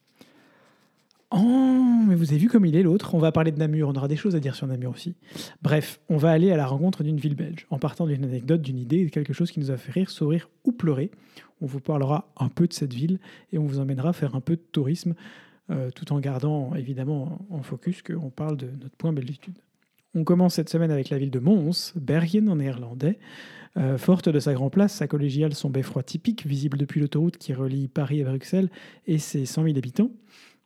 Oh, 1.33 2.03
mais 2.05 2.15
vous 2.15 2.29
avez 2.31 2.37
vu 2.37 2.49
comme 2.49 2.65
il 2.65 2.75
est 2.75 2.83
l'autre 2.83 3.15
On 3.15 3.19
va 3.19 3.31
parler 3.31 3.53
de 3.53 3.57
Namur, 3.57 3.87
on 3.87 3.93
aura 3.93 4.09
des 4.09 4.17
choses 4.17 4.35
à 4.35 4.41
dire 4.41 4.53
sur 4.53 4.67
Namur 4.67 4.91
aussi. 4.91 5.15
Bref, 5.61 6.01
on 6.09 6.17
va 6.17 6.31
aller 6.31 6.51
à 6.51 6.57
la 6.57 6.65
rencontre 6.65 7.03
d'une 7.03 7.17
ville 7.17 7.35
belge, 7.35 7.67
en 7.69 7.79
partant 7.79 8.05
d'une 8.05 8.25
anecdote, 8.25 8.61
d'une 8.61 8.77
idée, 8.77 9.05
de 9.05 9.09
quelque 9.09 9.31
chose 9.31 9.49
qui 9.49 9.61
nous 9.61 9.71
a 9.71 9.77
fait 9.77 9.93
rire, 9.93 10.09
sourire 10.09 10.49
ou 10.65 10.73
pleurer. 10.73 11.09
On 11.61 11.67
vous 11.67 11.79
parlera 11.79 12.29
un 12.37 12.49
peu 12.49 12.67
de 12.67 12.73
cette 12.73 12.93
ville 12.93 13.19
et 13.53 13.57
on 13.57 13.65
vous 13.65 13.79
emmènera 13.79 14.11
faire 14.11 14.35
un 14.35 14.41
peu 14.41 14.57
de 14.57 14.61
tourisme, 14.73 15.15
euh, 15.69 15.89
tout 15.91 16.11
en 16.11 16.19
gardant 16.19 16.75
évidemment 16.75 17.39
en 17.49 17.63
focus 17.63 18.01
qu'on 18.01 18.29
parle 18.29 18.57
de 18.57 18.67
notre 18.81 18.97
point 18.97 19.13
belgitude. 19.13 19.57
On 20.13 20.25
commence 20.25 20.55
cette 20.55 20.69
semaine 20.69 20.91
avec 20.91 21.09
la 21.09 21.17
ville 21.17 21.31
de 21.31 21.39
Mons, 21.39 21.93
Bergen 21.95 22.49
en 22.49 22.57
néerlandais. 22.57 23.19
Euh, 23.77 23.97
forte 23.97 24.27
de 24.27 24.39
sa 24.41 24.53
grande 24.53 24.71
place, 24.71 24.93
sa 24.95 25.07
collégiale, 25.07 25.53
son 25.53 25.69
beffroi 25.69 26.03
typique, 26.03 26.45
visible 26.45 26.77
depuis 26.77 26.99
l'autoroute 26.99 27.37
qui 27.37 27.53
relie 27.53 27.87
Paris 27.87 28.21
à 28.21 28.25
Bruxelles 28.25 28.69
et 29.07 29.17
ses 29.17 29.45
100 29.45 29.63
000 29.63 29.77
habitants. 29.77 30.11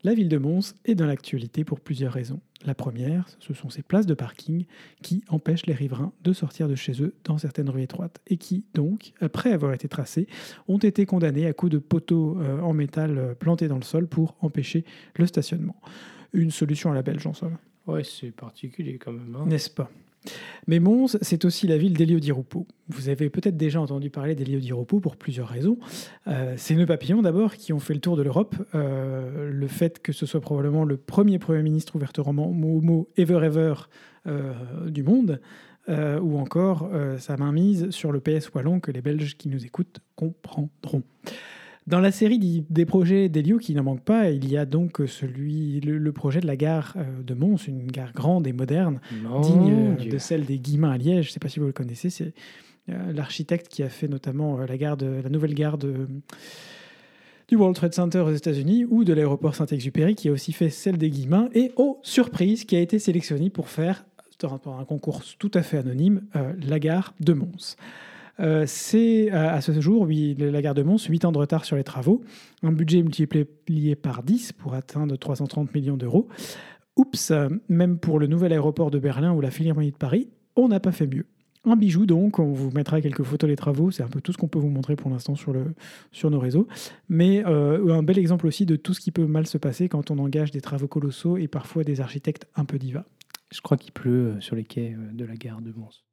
La 0.05 0.13
ville 0.13 0.29
de 0.29 0.37
Mons 0.37 0.75
est 0.85 0.93
dans 0.93 1.07
l'actualité 1.07 1.63
pour 1.63 1.79
plusieurs 1.79 2.13
raisons. 2.13 2.39
La 2.63 2.75
première, 2.75 3.27
ce 3.39 3.55
sont 3.55 3.71
ses 3.71 3.81
places 3.81 4.05
de 4.05 4.13
parking 4.13 4.65
qui 5.01 5.23
empêchent 5.29 5.65
les 5.65 5.73
riverains 5.73 6.13
de 6.23 6.31
sortir 6.31 6.67
de 6.67 6.75
chez 6.75 7.01
eux 7.01 7.15
dans 7.23 7.39
certaines 7.39 7.71
rues 7.71 7.81
étroites 7.81 8.21
et 8.27 8.37
qui, 8.37 8.65
donc, 8.75 9.13
après 9.19 9.51
avoir 9.51 9.73
été 9.73 9.87
tracées, 9.87 10.27
ont 10.67 10.77
été 10.77 11.07
condamnés 11.07 11.47
à 11.47 11.53
coups 11.53 11.71
de 11.71 11.79
poteaux 11.79 12.37
euh, 12.39 12.59
en 12.59 12.71
métal 12.71 13.17
euh, 13.17 13.33
plantés 13.33 13.67
dans 13.67 13.77
le 13.77 13.83
sol 13.83 14.05
pour 14.05 14.35
empêcher 14.41 14.85
le 15.15 15.25
stationnement. 15.25 15.81
Une 16.33 16.51
solution 16.51 16.91
à 16.91 16.93
la 16.93 17.01
belge 17.01 17.25
en 17.25 17.33
somme. 17.33 17.57
Ouais, 17.87 18.03
c'est 18.03 18.29
particulier 18.29 18.99
quand 18.99 19.11
même. 19.11 19.35
Hein. 19.35 19.45
N'est-ce 19.47 19.71
pas? 19.71 19.89
Mais 20.67 20.79
Mons, 20.79 21.17
c'est 21.21 21.45
aussi 21.45 21.67
la 21.67 21.77
ville 21.77 21.93
d'Elio 21.93 22.19
Di. 22.19 22.31
Vous 22.87 23.09
avez 23.09 23.29
peut-être 23.29 23.57
déjà 23.57 23.79
entendu 23.79 24.09
parler 24.09 24.35
d'Elio 24.35 24.59
Di 24.59 24.71
pour 25.01 25.15
plusieurs 25.15 25.47
raisons. 25.47 25.77
Euh, 26.27 26.55
c'est 26.57 26.75
nos 26.75 26.85
papillons 26.85 27.21
d'abord 27.21 27.55
qui 27.55 27.73
ont 27.73 27.79
fait 27.79 27.93
le 27.93 27.99
tour 27.99 28.17
de 28.17 28.23
l'Europe. 28.23 28.55
Euh, 28.73 29.51
le 29.51 29.67
fait 29.67 30.01
que 30.01 30.11
ce 30.11 30.25
soit 30.25 30.41
probablement 30.41 30.83
le 30.83 30.97
premier 30.97 31.39
Premier 31.39 31.63
ministre 31.63 31.95
ouvertement 31.95 32.49
homo 32.49 33.09
ever 33.17 33.39
ever 33.43 33.73
euh, 34.27 34.53
du 34.89 35.03
monde. 35.03 35.39
ou 35.87 36.39
encore 36.39 36.89
sa 37.19 37.37
mainmise 37.37 37.91
sur 37.91 38.11
le 38.11 38.19
PS 38.19 38.51
wallon 38.53 38.79
que 38.79 38.91
les 38.91 39.01
Belges 39.01 39.37
qui 39.37 39.49
nous 39.49 39.65
écoutent 39.65 39.99
comprendront. 40.15 41.03
Dans 41.87 41.99
la 41.99 42.11
série 42.11 42.65
des 42.67 42.85
projets 42.85 43.29
d'Elio 43.29 43.59
qui 43.59 43.75
n'en 43.75 43.83
manque 43.83 44.03
pas, 44.03 44.31
il 44.31 44.49
y 44.49 44.57
a 44.57 44.65
donc 44.65 45.03
celui, 45.05 45.79
le, 45.81 46.11
projet 46.11 46.39
de 46.39 46.47
la 46.47 46.55
gare 46.55 46.95
euh, 46.97 47.21
de 47.21 47.35
Mons, 47.35 47.67
une 47.67 47.85
gare 47.85 48.11
grande 48.11 48.47
et 48.47 48.53
moderne, 48.53 48.99
digne 49.43 49.95
de 49.95 50.17
celle 50.17 50.45
des 50.45 50.57
Guillemins 50.57 50.89
à 50.89 50.97
Liège. 50.97 51.25
Je 51.25 51.29
ne 51.29 51.33
sais 51.33 51.39
pas 51.39 51.47
si 51.47 51.59
vous 51.59 51.67
le 51.67 51.73
connaissez, 51.73 52.09
c'est 52.09 52.33
euh, 52.89 53.13
l'architecte 53.13 53.67
qui 53.67 53.83
a 53.83 53.89
fait 53.89 54.07
notamment 54.07 54.59
euh, 54.59 54.65
la, 54.65 54.77
gare 54.77 54.97
la 54.99 55.29
nouvelle 55.29 55.53
gare 55.53 55.77
du 55.77 57.55
World 57.55 57.75
Trade 57.75 57.93
Center 57.93 58.21
aux 58.21 58.33
États-Unis 58.33 58.85
ou 58.89 59.03
de 59.03 59.13
l'aéroport 59.13 59.53
Saint-Exupéry 59.53 60.15
qui 60.15 60.29
a 60.29 60.31
aussi 60.31 60.53
fait 60.53 60.71
celle 60.71 60.97
des 60.97 61.11
Guillemins 61.11 61.49
et, 61.53 61.71
oh 61.75 61.99
surprise, 62.01 62.63
qui 62.65 62.75
a 62.75 62.79
été 62.79 62.97
sélectionné 62.97 63.51
pour 63.51 63.69
faire, 63.69 64.07
dans 64.39 64.79
un 64.79 64.85
concours 64.85 65.21
tout 65.37 65.51
à 65.53 65.61
fait 65.61 65.77
anonyme, 65.77 66.23
la 66.33 66.79
gare 66.79 67.13
de 67.19 67.33
Mons. 67.33 67.77
Euh, 68.39 68.65
c'est 68.67 69.29
à 69.31 69.61
ce 69.61 69.79
jour, 69.79 70.07
la 70.07 70.61
gare 70.61 70.73
de 70.73 70.83
Mons, 70.83 71.05
8 71.07 71.25
ans 71.25 71.31
de 71.31 71.37
retard 71.37 71.65
sur 71.65 71.75
les 71.75 71.83
travaux, 71.83 72.21
un 72.63 72.71
budget 72.71 73.01
multiplié 73.01 73.95
par 73.95 74.23
10 74.23 74.53
pour 74.53 74.73
atteindre 74.73 75.15
330 75.15 75.73
millions 75.73 75.97
d'euros. 75.97 76.27
Oups, 76.97 77.33
même 77.67 77.99
pour 77.99 78.19
le 78.19 78.27
nouvel 78.27 78.53
aéroport 78.53 78.91
de 78.91 78.99
Berlin 78.99 79.33
ou 79.33 79.41
la 79.41 79.51
Philharmonie 79.51 79.91
de 79.91 79.97
Paris, 79.97 80.29
on 80.55 80.69
n'a 80.69 80.79
pas 80.79 80.91
fait 80.91 81.07
mieux. 81.07 81.25
un 81.65 81.75
bijou 81.75 82.05
donc, 82.05 82.39
on 82.39 82.53
vous 82.53 82.71
mettra 82.71 83.01
quelques 83.01 83.23
photos 83.23 83.49
des 83.49 83.55
travaux, 83.55 83.91
c'est 83.91 84.03
un 84.03 84.07
peu 84.07 84.21
tout 84.21 84.31
ce 84.31 84.37
qu'on 84.37 84.47
peut 84.47 84.59
vous 84.59 84.69
montrer 84.69 84.95
pour 84.95 85.09
l'instant 85.09 85.35
sur, 85.35 85.53
sur 86.11 86.31
nos 86.31 86.39
réseaux, 86.39 86.67
mais 87.09 87.43
euh, 87.45 87.93
un 87.93 88.03
bel 88.03 88.17
exemple 88.17 88.47
aussi 88.47 88.65
de 88.65 88.75
tout 88.75 88.93
ce 88.93 89.01
qui 89.01 89.11
peut 89.11 89.25
mal 89.25 89.47
se 89.47 89.57
passer 89.57 89.89
quand 89.89 90.11
on 90.11 90.19
engage 90.19 90.51
des 90.51 90.61
travaux 90.61 90.87
colossaux 90.87 91.37
et 91.37 91.47
parfois 91.47 91.83
des 91.83 92.01
architectes 92.01 92.47
un 92.55 92.65
peu 92.65 92.77
divas. 92.77 93.05
Je 93.51 93.61
crois 93.61 93.77
qu'il 93.77 93.91
pleut 93.91 94.27
euh, 94.27 94.41
sur 94.41 94.55
les 94.55 94.63
quais 94.63 94.95
euh, 94.97 95.13
de 95.13 95.25
la 95.25 95.35
gare 95.35 95.61
de 95.61 95.71
Mons. 95.71 96.03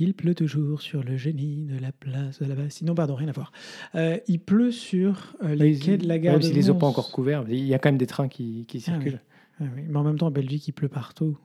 Il 0.00 0.14
pleut 0.14 0.34
toujours 0.34 0.80
sur 0.80 1.02
le 1.02 1.16
génie 1.16 1.64
de 1.64 1.76
la 1.80 1.90
place 1.90 2.40
de 2.40 2.46
la 2.46 2.54
Bastille. 2.54 2.86
Non, 2.86 2.94
pardon, 2.94 3.16
rien 3.16 3.28
à 3.28 3.32
voir. 3.32 3.50
Euh, 3.96 4.18
il 4.28 4.38
pleut 4.38 4.70
sur 4.70 5.34
euh, 5.42 5.56
les 5.56 5.76
quais 5.76 5.98
de 5.98 6.06
la 6.06 6.18
gare 6.18 6.34
Même 6.34 6.42
de 6.42 6.46
s'ils 6.46 6.54
les 6.54 6.70
ont 6.70 6.78
pas 6.78 6.86
encore 6.86 7.10
couverts, 7.10 7.44
il 7.48 7.64
y 7.64 7.74
a 7.74 7.80
quand 7.80 7.88
même 7.88 7.98
des 7.98 8.06
trains 8.06 8.28
qui, 8.28 8.64
qui 8.68 8.78
Ah 8.78 8.92
circulent. 8.92 9.20
Ah 9.60 9.64
oui, 9.74 9.82
Mais 9.88 9.96
en 9.96 10.04
même 10.04 10.16
temps, 10.16 10.28
en 10.28 10.30
Belgique, 10.30 10.68
il 10.68 10.72
pleut 10.72 10.88
partout, 10.88 11.36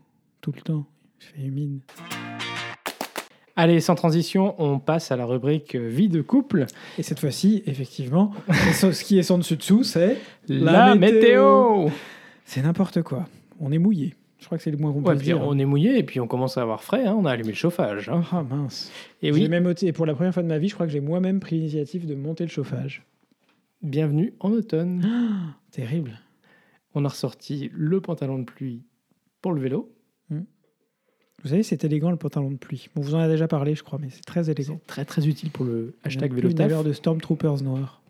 tout 0.42 0.52
le 0.52 0.62
temps. 0.62 0.86
Il 1.20 1.26
fait 1.26 1.48
humide. 1.48 1.80
Allez, 3.56 3.82
sans 3.82 3.96
transition, 3.96 4.56
on 4.60 4.80
passe 4.80 5.12
à 5.12 5.16
la 5.16 5.26
rubrique 5.26 5.74
euh, 5.76 5.88
vie 5.88 6.10
de 6.10 6.22
couple. 6.22 6.66
Et 7.00 7.04
cette 7.04 7.20
fois-ci, 7.20 7.64
effectivement, 7.66 8.34
ce 8.74 9.04
qui 9.04 9.18
est 9.18 9.24
sans 9.24 9.40
dessus-dessous, 9.40 9.84
c'est 9.84 10.18
La, 10.48 10.90
La 10.90 10.96
météo, 10.96 11.88
c'est 12.46 12.62
n'importe 12.62 13.02
quoi. 13.02 13.26
On 13.60 13.72
est 13.72 13.80
mouillé. 13.80 14.14
Je 14.44 14.48
crois 14.48 14.58
que 14.58 14.64
c'est 14.66 14.72
le 14.72 14.78
moins 14.78 14.92
qu'on 14.92 15.02
Ouais, 15.02 15.16
peut 15.16 15.22
dire. 15.22 15.42
On 15.42 15.58
est 15.58 15.64
mouillé 15.64 15.98
et 15.98 16.04
puis 16.04 16.20
on 16.20 16.28
commence 16.28 16.58
à 16.58 16.64
avoir 16.64 16.84
frais. 16.84 17.06
hein, 17.06 17.16
on 17.18 17.24
a 17.26 17.32
allumé 17.32 17.52
le 17.52 17.56
chauffage. 17.56 18.10
hein. 18.10 18.24
Ah 18.34 18.44
mince. 18.44 18.92
Et 19.22 19.32
oui, 19.32 19.48
même 19.48 19.74
et 19.82 19.94
pour 19.94 20.06
la 20.06 20.14
première 20.16 20.34
fois 20.34 20.44
de 20.44 20.50
ma 20.50 20.58
vie, 20.58 20.68
je 20.68 20.74
crois 20.74 20.86
que 20.86 20.92
j'ai 20.92 21.00
moi-même 21.00 21.40
pris 21.40 21.56
l'initiative 21.56 22.06
de 22.06 22.14
monter 22.14 22.44
le 22.44 22.50
chauffage. 22.50 23.04
bienvenue 23.82 24.34
en 24.42 24.52
automne. 24.52 25.02
Terrible. 25.72 26.20
On 26.94 27.06
a 27.06 27.08
ressorti 27.08 27.72
le 27.74 28.02
pantalon 28.02 28.38
de 28.38 28.44
pluie 28.44 28.84
pour 29.42 29.54
le 29.54 29.62
vélo. 29.62 29.90
Vous 31.42 31.50
savez, 31.50 31.64
c'est 31.64 31.84
élégant 31.84 32.10
le 32.12 32.16
pantalon 32.18 32.52
de 32.52 32.56
pluie. 32.58 32.88
On 32.96 33.02
vous 33.02 33.16
en 33.16 33.20
a 33.20 33.28
déjà 33.28 33.48
parlé, 33.50 33.76
je 33.76 33.84
crois, 33.84 34.00
mais 34.00 34.08
c'est 34.10 34.24
très 34.26 34.50
élégant. 34.50 34.80
Très 34.88 35.04
très 35.06 35.28
utile 35.28 35.52
pour 35.52 35.66
le 35.66 35.94
hashtag 36.04 36.34
vélo 36.34 36.50
Une 36.50 36.62
allure 36.62 36.84
de 36.86 36.94
Stormtroopers 36.94 37.62
noir. 37.64 38.02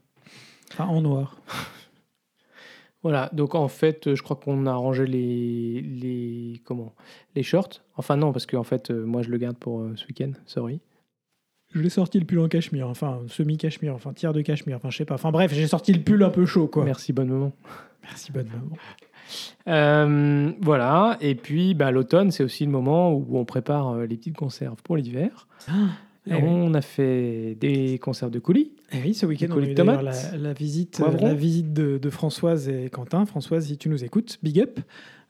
Enfin, 0.72 0.86
en 0.86 1.02
noir. 1.02 1.38
Voilà, 3.04 3.30
donc 3.34 3.54
en 3.54 3.68
fait, 3.68 4.08
euh, 4.08 4.16
je 4.16 4.24
crois 4.24 4.38
qu'on 4.38 4.66
a 4.66 4.74
rangé 4.74 5.06
les, 5.06 5.82
les 5.82 6.62
comment 6.64 6.96
les 7.36 7.44
shorts. 7.44 7.82
Enfin 7.98 8.16
non, 8.16 8.32
parce 8.32 8.46
que 8.46 8.56
en 8.56 8.64
fait, 8.64 8.92
euh, 8.92 9.06
moi 9.06 9.22
je 9.22 9.30
le 9.30 9.38
garde 9.38 9.58
pour 9.58 9.82
euh, 9.82 9.92
ce 9.96 10.08
week-end. 10.08 10.32
Sorry. 10.46 10.80
Je 11.74 11.82
l'ai 11.82 11.90
sorti 11.90 12.20
le 12.20 12.26
pull 12.26 12.40
en 12.40 12.48
cachemire, 12.48 12.88
enfin 12.88 13.22
semi-cachemire, 13.28 13.94
enfin 13.94 14.14
tiers 14.14 14.32
de 14.32 14.42
cachemire, 14.42 14.78
enfin 14.78 14.90
je 14.90 14.98
sais 14.98 15.06
pas. 15.06 15.16
Enfin 15.16 15.32
bref, 15.32 15.52
j'ai 15.54 15.68
sorti 15.68 15.92
le 15.92 16.02
pull 16.02 16.24
un 16.24 16.30
peu 16.30 16.46
chaud, 16.46 16.68
quoi. 16.68 16.86
Merci, 16.86 17.12
bonne 17.12 17.28
moment. 17.28 17.52
Merci, 18.04 18.32
bonne 18.32 18.48
maman. 18.48 18.78
Euh, 19.68 20.52
voilà, 20.62 21.18
et 21.20 21.36
puis 21.36 21.74
bah, 21.74 21.92
l'automne, 21.92 22.32
c'est 22.32 22.44
aussi 22.44 22.66
le 22.66 22.72
moment 22.72 23.12
où 23.12 23.38
on 23.38 23.44
prépare 23.44 23.98
les 23.98 24.18
petites 24.18 24.38
conserves 24.38 24.82
pour 24.84 24.96
l'hiver. 24.96 25.48
Eh 26.26 26.34
oui. 26.36 26.42
on 26.44 26.74
a 26.74 26.82
fait 26.82 27.56
des 27.60 27.98
conserves 28.00 28.32
de 28.32 28.40
coulis. 28.40 28.72
Eh 28.94 28.98
oui, 29.04 29.14
ce 29.14 29.26
week-end, 29.26 29.48
on 29.52 29.56
a 29.58 29.66
eu 29.72 29.74
la, 30.04 30.38
la 30.38 30.54
visite, 30.54 31.00
la 31.22 31.34
visite 31.34 31.74
de, 31.74 31.98
de 31.98 32.10
Françoise 32.10 32.70
et 32.70 32.90
Quentin. 32.90 33.26
Françoise, 33.26 33.66
si 33.68 33.78
tu 33.78 33.90
nous 33.90 34.04
écoutes, 34.06 34.40
big 34.42 34.60
up, 34.62 34.80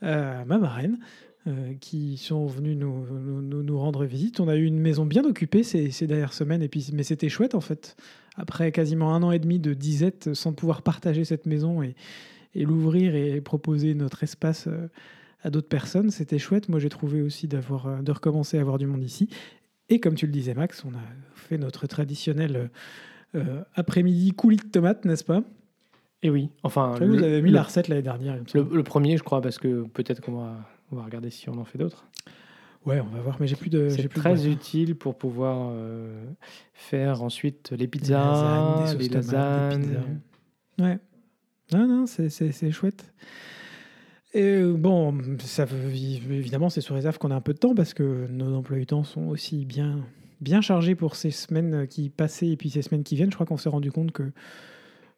euh, 0.03 0.45
ma 0.45 0.59
marraine, 0.59 0.99
euh, 1.47 1.73
qui 1.81 2.17
sont 2.17 2.45
venus 2.45 2.77
nous, 2.77 3.05
nous, 3.11 3.41
nous- 3.41 3.63
nous 3.63 3.79
rendre 3.79 4.05
visite. 4.05 4.39
On 4.39 4.47
a 4.47 4.55
eu 4.55 4.65
une 4.65 4.79
maison 4.79 5.05
bien 5.05 5.25
occupée 5.25 5.63
ces, 5.63 5.89
ces 5.91 6.05
dernières 6.07 6.33
semaines, 6.33 6.61
et 6.61 6.67
puis, 6.69 6.87
mais 6.93 7.03
c'était 7.03 7.29
chouette 7.29 7.55
en 7.55 7.61
fait. 7.61 7.95
Après 8.35 8.71
quasiment 8.71 9.13
un 9.15 9.23
an 9.23 9.31
et 9.31 9.39
demi 9.39 9.59
de 9.59 9.73
disette 9.73 10.33
sans 10.33 10.53
pouvoir 10.53 10.81
partager 10.83 11.23
cette 11.25 11.45
maison 11.45 11.81
et, 11.83 11.95
et 12.55 12.65
l'ouvrir 12.65 13.15
et 13.15 13.41
proposer 13.41 13.93
notre 13.95 14.23
espace 14.23 14.67
euh, 14.67 14.87
à 15.43 15.49
d'autres 15.49 15.67
personnes, 15.67 16.11
c'était 16.11 16.39
chouette. 16.39 16.69
Moi, 16.69 16.79
j'ai 16.79 16.89
trouvé 16.89 17.21
aussi 17.21 17.47
d'avoir, 17.47 17.87
euh, 17.87 18.01
de 18.01 18.11
recommencer 18.11 18.57
à 18.57 18.61
avoir 18.61 18.77
du 18.77 18.85
monde 18.85 19.03
ici. 19.03 19.27
Et 19.93 19.99
comme 19.99 20.15
tu 20.15 20.25
le 20.25 20.31
disais, 20.31 20.55
Max, 20.55 20.83
on 20.85 20.89
a 20.95 21.01
fait 21.35 21.57
notre 21.59 21.85
traditionnel 21.85 22.55
euh, 22.55 22.67
euh, 23.35 23.63
après-midi 23.75 24.31
coulis 24.31 24.57
de 24.57 24.63
tomates, 24.63 25.05
n'est-ce 25.05 25.23
pas? 25.23 25.43
Et 26.23 26.29
oui, 26.31 26.49
enfin, 26.63 26.95
Vous 26.99 27.21
avez 27.23 27.41
mis 27.43 27.49
le- 27.49 27.55
la 27.55 27.63
recette 27.63 27.89
l'année 27.89 28.01
dernière. 28.01 28.35
le- 28.55 28.83
premier, 28.83 29.17
je 29.17 29.23
crois, 29.23 29.39
parce 29.41 29.59
que 29.59 29.83
peut-être 29.83 30.19
qu'on 30.21 30.37
va, 30.37 30.55
on 30.91 30.95
va 30.95 31.03
regarder 31.03 31.29
si 31.29 31.47
on 31.49 31.57
en 31.59 31.65
fait 31.65 31.77
d'autres. 31.77 32.05
Ouais, 32.85 32.99
on 33.01 33.05
va 33.15 33.21
voir, 33.21 33.37
mais 33.39 33.45
j'ai 33.47 33.55
plus 33.55 33.69
de. 33.69 33.87
C'est 33.89 34.03
de 34.03 34.07
très 34.07 34.47
utile 34.47 34.95
pour 34.95 35.15
pouvoir 35.17 35.69
euh, 35.73 36.25
faire 36.73 37.21
ensuite 37.21 37.71
les 37.71 37.87
pizzas, 37.87 38.17
lasagnes, 38.19 38.97
des 38.97 39.03
les 39.03 39.09
tomates, 39.09 39.25
des 39.25 39.35
lasagnes. 39.35 40.19
pizzas. 40.79 40.85
Ouais. 40.89 40.99
Non, 41.71 41.87
non, 41.87 42.05
c'est 42.07 42.71
chouette. 42.71 43.13
Et 44.33 44.43
euh, 44.43 44.73
bon, 44.73 45.15
ça 45.39 45.65
évidemment, 46.29 46.69
c'est 46.69 46.81
sous 46.81 46.93
réserve 46.93 47.17
qu'on 47.19 47.31
a 47.31 47.35
un 47.35 47.41
peu 47.41 47.53
de 47.53 47.59
temps 47.59 47.75
parce 47.75 47.93
que 47.93 48.27
nos 48.29 48.55
emplois 48.55 48.77
du 48.77 48.85
temps 48.85 49.03
sont 49.03 49.27
aussi 49.27 49.65
bien, 49.65 49.99
bien 50.41 50.61
chargés 50.61 50.95
pour 50.95 51.15
ces 51.15 51.31
semaines 51.31 51.87
qui 51.87 52.09
passaient 52.09 52.49
et 52.49 52.57
puis 52.57 52.69
ces 52.69 52.81
semaines 52.81 53.03
qui 53.03 53.15
viennent. 53.15 53.29
Je 53.29 53.35
crois 53.35 53.45
qu'on 53.45 53.57
s'est 53.57 53.69
rendu 53.69 53.91
compte 53.91 54.11
que 54.11 54.31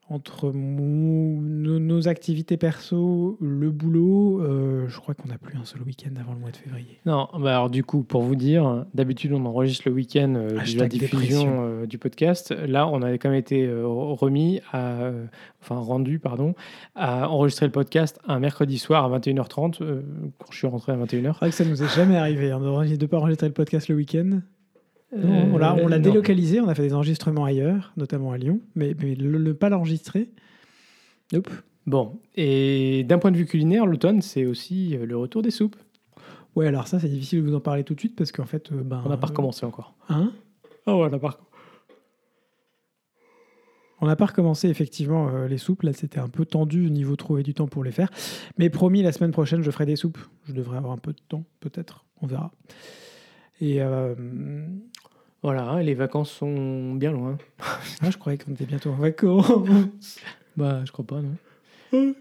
entre 0.07 0.51
nos, 0.53 1.79
nos 1.79 2.07
activités 2.07 2.57
perso, 2.57 3.37
le 3.41 3.71
boulot, 3.71 4.39
euh, 4.41 4.87
je 4.87 4.99
crois 4.99 5.15
qu'on 5.15 5.27
n'a 5.27 5.39
plus 5.39 5.57
un 5.57 5.65
seul 5.65 5.81
week-end 5.81 6.11
avant 6.19 6.33
le 6.33 6.39
mois 6.39 6.51
de 6.51 6.57
février. 6.57 6.99
Non, 7.07 7.27
bah 7.39 7.55
alors 7.55 7.69
du 7.71 7.83
coup, 7.83 8.03
pour 8.03 8.21
vous 8.21 8.35
dire, 8.35 8.85
d'habitude 8.93 9.33
on 9.33 9.43
enregistre 9.45 9.83
le 9.87 9.95
week-end 9.95 10.35
euh, 10.35 10.49
de 10.49 10.55
la 10.55 10.61
Hashtag 10.61 10.89
diffusion 10.91 11.65
euh, 11.65 11.85
du 11.87 11.97
podcast. 11.97 12.51
Là, 12.67 12.87
on 12.87 13.01
avait 13.01 13.17
quand 13.17 13.29
même 13.29 13.39
été 13.39 13.65
euh, 13.65 13.87
remis 13.87 14.61
à, 14.71 15.01
euh, 15.01 15.25
enfin 15.61 15.77
rendu, 15.77 16.19
pardon, 16.19 16.53
à 16.93 17.27
enregistrer 17.27 17.65
le 17.65 17.71
podcast 17.71 18.19
un 18.27 18.39
mercredi 18.39 18.77
soir 18.77 19.11
à 19.11 19.19
21h30 19.19 19.81
euh, 19.81 20.01
quand 20.37 20.51
je 20.51 20.57
suis 20.57 20.67
rentré 20.67 20.91
à 20.91 20.97
21h. 20.97 21.07
C'est 21.07 21.39
vrai 21.39 21.49
que 21.49 21.55
ça 21.55 21.65
nous 21.65 21.81
est 21.81 21.95
jamais 21.95 22.17
arrivé 22.17 22.51
hein, 22.51 22.59
de 22.59 22.65
ne 22.65 23.05
pas 23.07 23.17
enregistrer 23.17 23.47
le 23.47 23.53
podcast 23.53 23.87
le 23.87 23.95
week-end. 23.95 24.41
Non, 25.15 25.49
on 25.54 25.58
l'a 25.58 25.73
on 25.75 25.88
l'a 25.88 25.95
Euh, 25.95 25.99
non. 25.99 26.04
délocalisé, 26.04 26.60
on 26.62 26.67
a 26.67 26.75
fait 26.75 26.84
des 26.84 26.93
enregistrements 26.93 27.45
ailleurs, 27.45 27.93
notamment 27.97 28.32
à 28.32 28.38
Lyon, 28.38 28.60
mais, 28.75 28.95
mais 28.99 29.15
le, 29.15 29.38
le 29.38 29.54
pas 29.54 29.69
l'enregistrer. 29.69 30.30
Nope. 31.34 31.49
Bon, 31.88 32.19
et 32.36 33.04
d'un 33.04 33.19
point 33.19 33.32
de 33.32 33.38
vue 33.38 33.45
culinaire, 33.45 33.86
l'automne, 33.86 34.21
c'est 34.21 34.45
aussi 34.45 34.95
euh, 34.97 35.06
le 35.06 35.15
retour 35.17 35.41
des 35.41 35.51
soupes. 35.51 35.75
Ouais, 36.56 36.67
alors 36.67 36.88
ça, 36.88 36.99
c'est 36.99 37.10
difficile 37.10 37.43
de 37.43 37.49
vous 37.49 37.56
en 37.56 37.60
parler 37.60 37.84
tout 37.84 37.93
de 37.93 37.99
suite 37.99 38.15
parce 38.15 38.32
qu'en 38.32 38.45
fait, 38.45 38.71
euh, 38.71 38.82
ben, 38.84 39.01
On 39.06 39.10
n'a 39.10 39.17
pas 39.17 39.28
euh, 39.28 39.30
recommencé 39.30 39.65
encore. 39.65 39.93
Hein? 40.10 40.32
Ouais, 40.88 40.93
on 40.93 41.10
n'a 41.10 41.19
pas 41.19 41.39
On 44.01 44.08
n'a 44.08 44.15
pas 44.15 44.25
recommencé 44.25 44.67
effectivement 44.69 45.30
euh, 45.30 45.47
les 45.47 45.58
soupes. 45.58 45.84
Là, 45.84 45.93
c'était 45.93 46.19
un 46.19 46.28
peu 46.28 46.45
tendu 46.45 46.86
au 46.88 46.89
niveau 46.89 47.15
trouver 47.15 47.43
du 47.43 47.54
temps 47.54 47.67
pour 47.67 47.84
les 47.84 47.91
faire. 47.91 48.10
Mais 48.58 48.69
promis, 48.69 49.01
la 49.04 49.12
semaine 49.12 49.32
prochaine, 49.32 49.62
je 49.62 49.71
ferai 49.71 49.86
des 49.86 49.95
soupes. 49.95 50.17
Je 50.45 50.54
devrais 50.54 50.78
avoir 50.78 50.93
un 50.93 50.97
peu 50.97 51.13
de 51.13 51.21
temps, 51.28 51.43
peut-être. 51.60 52.06
On 52.21 52.28
verra. 52.28 52.51
Et 53.62 53.82
euh, 53.82 54.15
Voilà, 55.45 55.81
les 55.84 55.93
vacances 55.93 56.31
sont 56.31 56.93
bien 56.95 57.12
loin. 57.12 57.38
ah, 58.01 58.10
je 58.10 58.17
croyais 58.17 58.38
qu'on 58.38 58.51
était 58.53 58.65
bientôt 58.65 58.89
en 58.89 58.95
vacances. 58.95 60.19
Bah, 60.58 60.81
je 60.86 60.91
crois 60.91 61.05
pas, 61.05 61.21
non. 61.21 62.13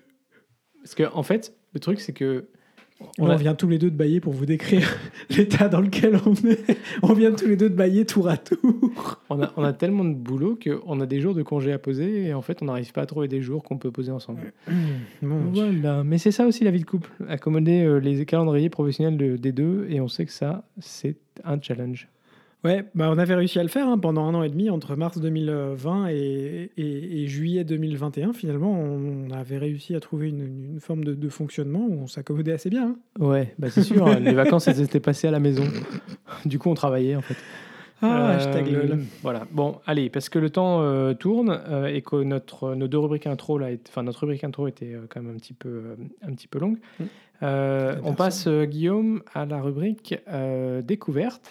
Parce 0.83 0.95
que 0.95 1.05
en 1.15 1.23
fait, 1.23 1.55
le 1.73 1.81
truc, 1.81 2.01
c'est 2.01 2.13
que 2.13 2.47
On 3.19 3.27
on 3.27 3.31
a- 3.31 3.37
vient 3.37 3.55
tous 3.55 3.69
les 3.69 3.79
deux 3.79 3.91
de 3.91 3.97
bailler 3.97 4.21
pour 4.21 4.33
vous 4.33 4.45
décrire 4.45 4.89
l'état 5.31 5.69
dans 5.69 5.81
lequel 5.81 6.19
on 6.27 6.35
est. 6.49 6.77
On 7.03 7.13
vient 7.13 7.33
tous 7.33 7.47
les 7.47 7.57
deux 7.57 7.71
de 7.71 7.75
bailler 7.75 8.05
tour 8.07 8.29
à 8.29 8.37
tour. 8.37 9.21
On 9.31 9.41
a, 9.43 9.53
on 9.57 9.63
a 9.65 9.73
tellement 9.73 10.05
de 10.05 10.15
boulot 10.15 10.59
qu'on 10.63 11.01
a 11.01 11.07
des 11.07 11.21
jours 11.21 11.35
de 11.35 11.43
congé 11.43 11.73
à 11.73 11.79
poser 11.79 12.27
et 12.27 12.35
en 12.35 12.43
fait 12.43 12.61
on 12.61 12.67
n'arrive 12.67 12.93
pas 12.93 13.03
à 13.03 13.07
trouver 13.07 13.29
des 13.29 13.41
jours 13.41 13.63
qu'on 13.63 13.79
peut 13.79 13.91
poser 13.93 14.11
ensemble. 14.13 14.53
Mon 15.23 15.51
Dieu. 15.53 15.71
Voilà, 15.81 16.03
mais 16.05 16.19
c'est 16.19 16.33
ça 16.33 16.47
aussi 16.47 16.65
la 16.65 16.71
vie 16.73 16.81
de 16.81 16.87
couple, 16.87 17.11
accommoder 17.29 17.83
euh, 17.85 17.99
les 18.01 18.27
calendriers 18.27 18.69
professionnels 18.71 19.17
de- 19.17 19.37
des 19.37 19.53
deux 19.53 19.87
et 19.91 20.01
on 20.01 20.09
sait 20.09 20.27
que 20.27 20.33
ça 20.33 20.65
c'est 20.79 21.17
un 21.45 21.61
challenge. 21.61 22.09
Ouais, 22.64 22.85
bah 22.94 23.11
on 23.12 23.18
avait 23.18 23.35
réussi 23.35 23.59
à 23.59 23.62
le 23.62 23.68
faire 23.68 23.87
hein, 23.87 23.98
pendant 23.98 24.24
un 24.27 24.35
an 24.35 24.42
et 24.42 24.48
demi, 24.48 24.70
entre 24.70 24.96
mars 24.96 25.18
2020 25.20 26.07
et, 26.09 26.70
et- 26.79 27.22
et 27.22 27.27
juillet 27.27 27.62
2021. 27.62 28.33
Finalement, 28.33 28.72
on 28.72 29.31
avait 29.31 29.59
réussi 29.59 29.94
à 29.94 30.00
trouver 30.00 30.31
une, 30.31 30.72
une 30.74 30.81
forme 30.81 31.05
de, 31.05 31.12
de 31.14 31.29
fonctionnement 31.29 31.85
où 31.87 32.00
on 32.05 32.07
s'accommodait 32.07 32.53
assez 32.53 32.70
bien. 32.70 32.96
hein. 33.20 33.24
Ouais, 33.24 33.55
bah 33.59 33.68
c'est 33.70 33.83
sûr, 33.83 34.07
les 34.18 34.33
vacances 34.33 34.66
elles 34.66 34.81
étaient 34.81 35.00
passées 35.00 35.29
à 35.29 35.31
la 35.31 35.40
maison. 35.40 35.64
Du 36.46 36.59
coup 36.59 36.70
on 36.70 36.74
travaillait 36.74 37.16
en 37.16 37.20
fait. 37.22 37.37
Ah, 38.03 38.31
Euh, 38.33 38.37
hashtag 38.37 38.70
lol. 38.70 38.98
Voilà, 39.22 39.46
bon, 39.53 39.77
allez, 39.87 40.11
parce 40.11 40.29
que 40.29 40.38
le 40.38 40.50
temps 40.50 40.81
euh, 40.83 41.14
tourne 41.14 41.59
euh, 41.68 41.87
et 41.87 42.03
que 42.03 42.16
notre, 42.22 42.74
nos 42.74 42.88
deux 42.88 42.98
rubriques 42.98 43.27
intro, 43.27 43.57
là, 43.59 43.68
enfin 43.88 44.03
notre 44.03 44.20
rubrique 44.20 44.42
intro 44.44 44.66
était 44.68 44.92
euh, 44.94 45.07
quand 45.09 45.22
même 45.22 45.35
un 45.35 45.38
petit 45.38 45.55
peu, 45.55 45.68
euh, 45.68 45.94
un 46.27 46.33
petit 46.35 46.48
peu 46.48 46.59
longue. 46.59 46.79
Mm. 46.98 47.05
Euh, 47.42 47.96
on 48.05 48.14
passe, 48.14 48.46
euh, 48.46 48.64
Guillaume, 48.64 49.22
à 49.35 49.44
la 49.46 49.61
rubrique 49.61 50.18
euh, 50.29 50.83
découverte. 50.83 51.50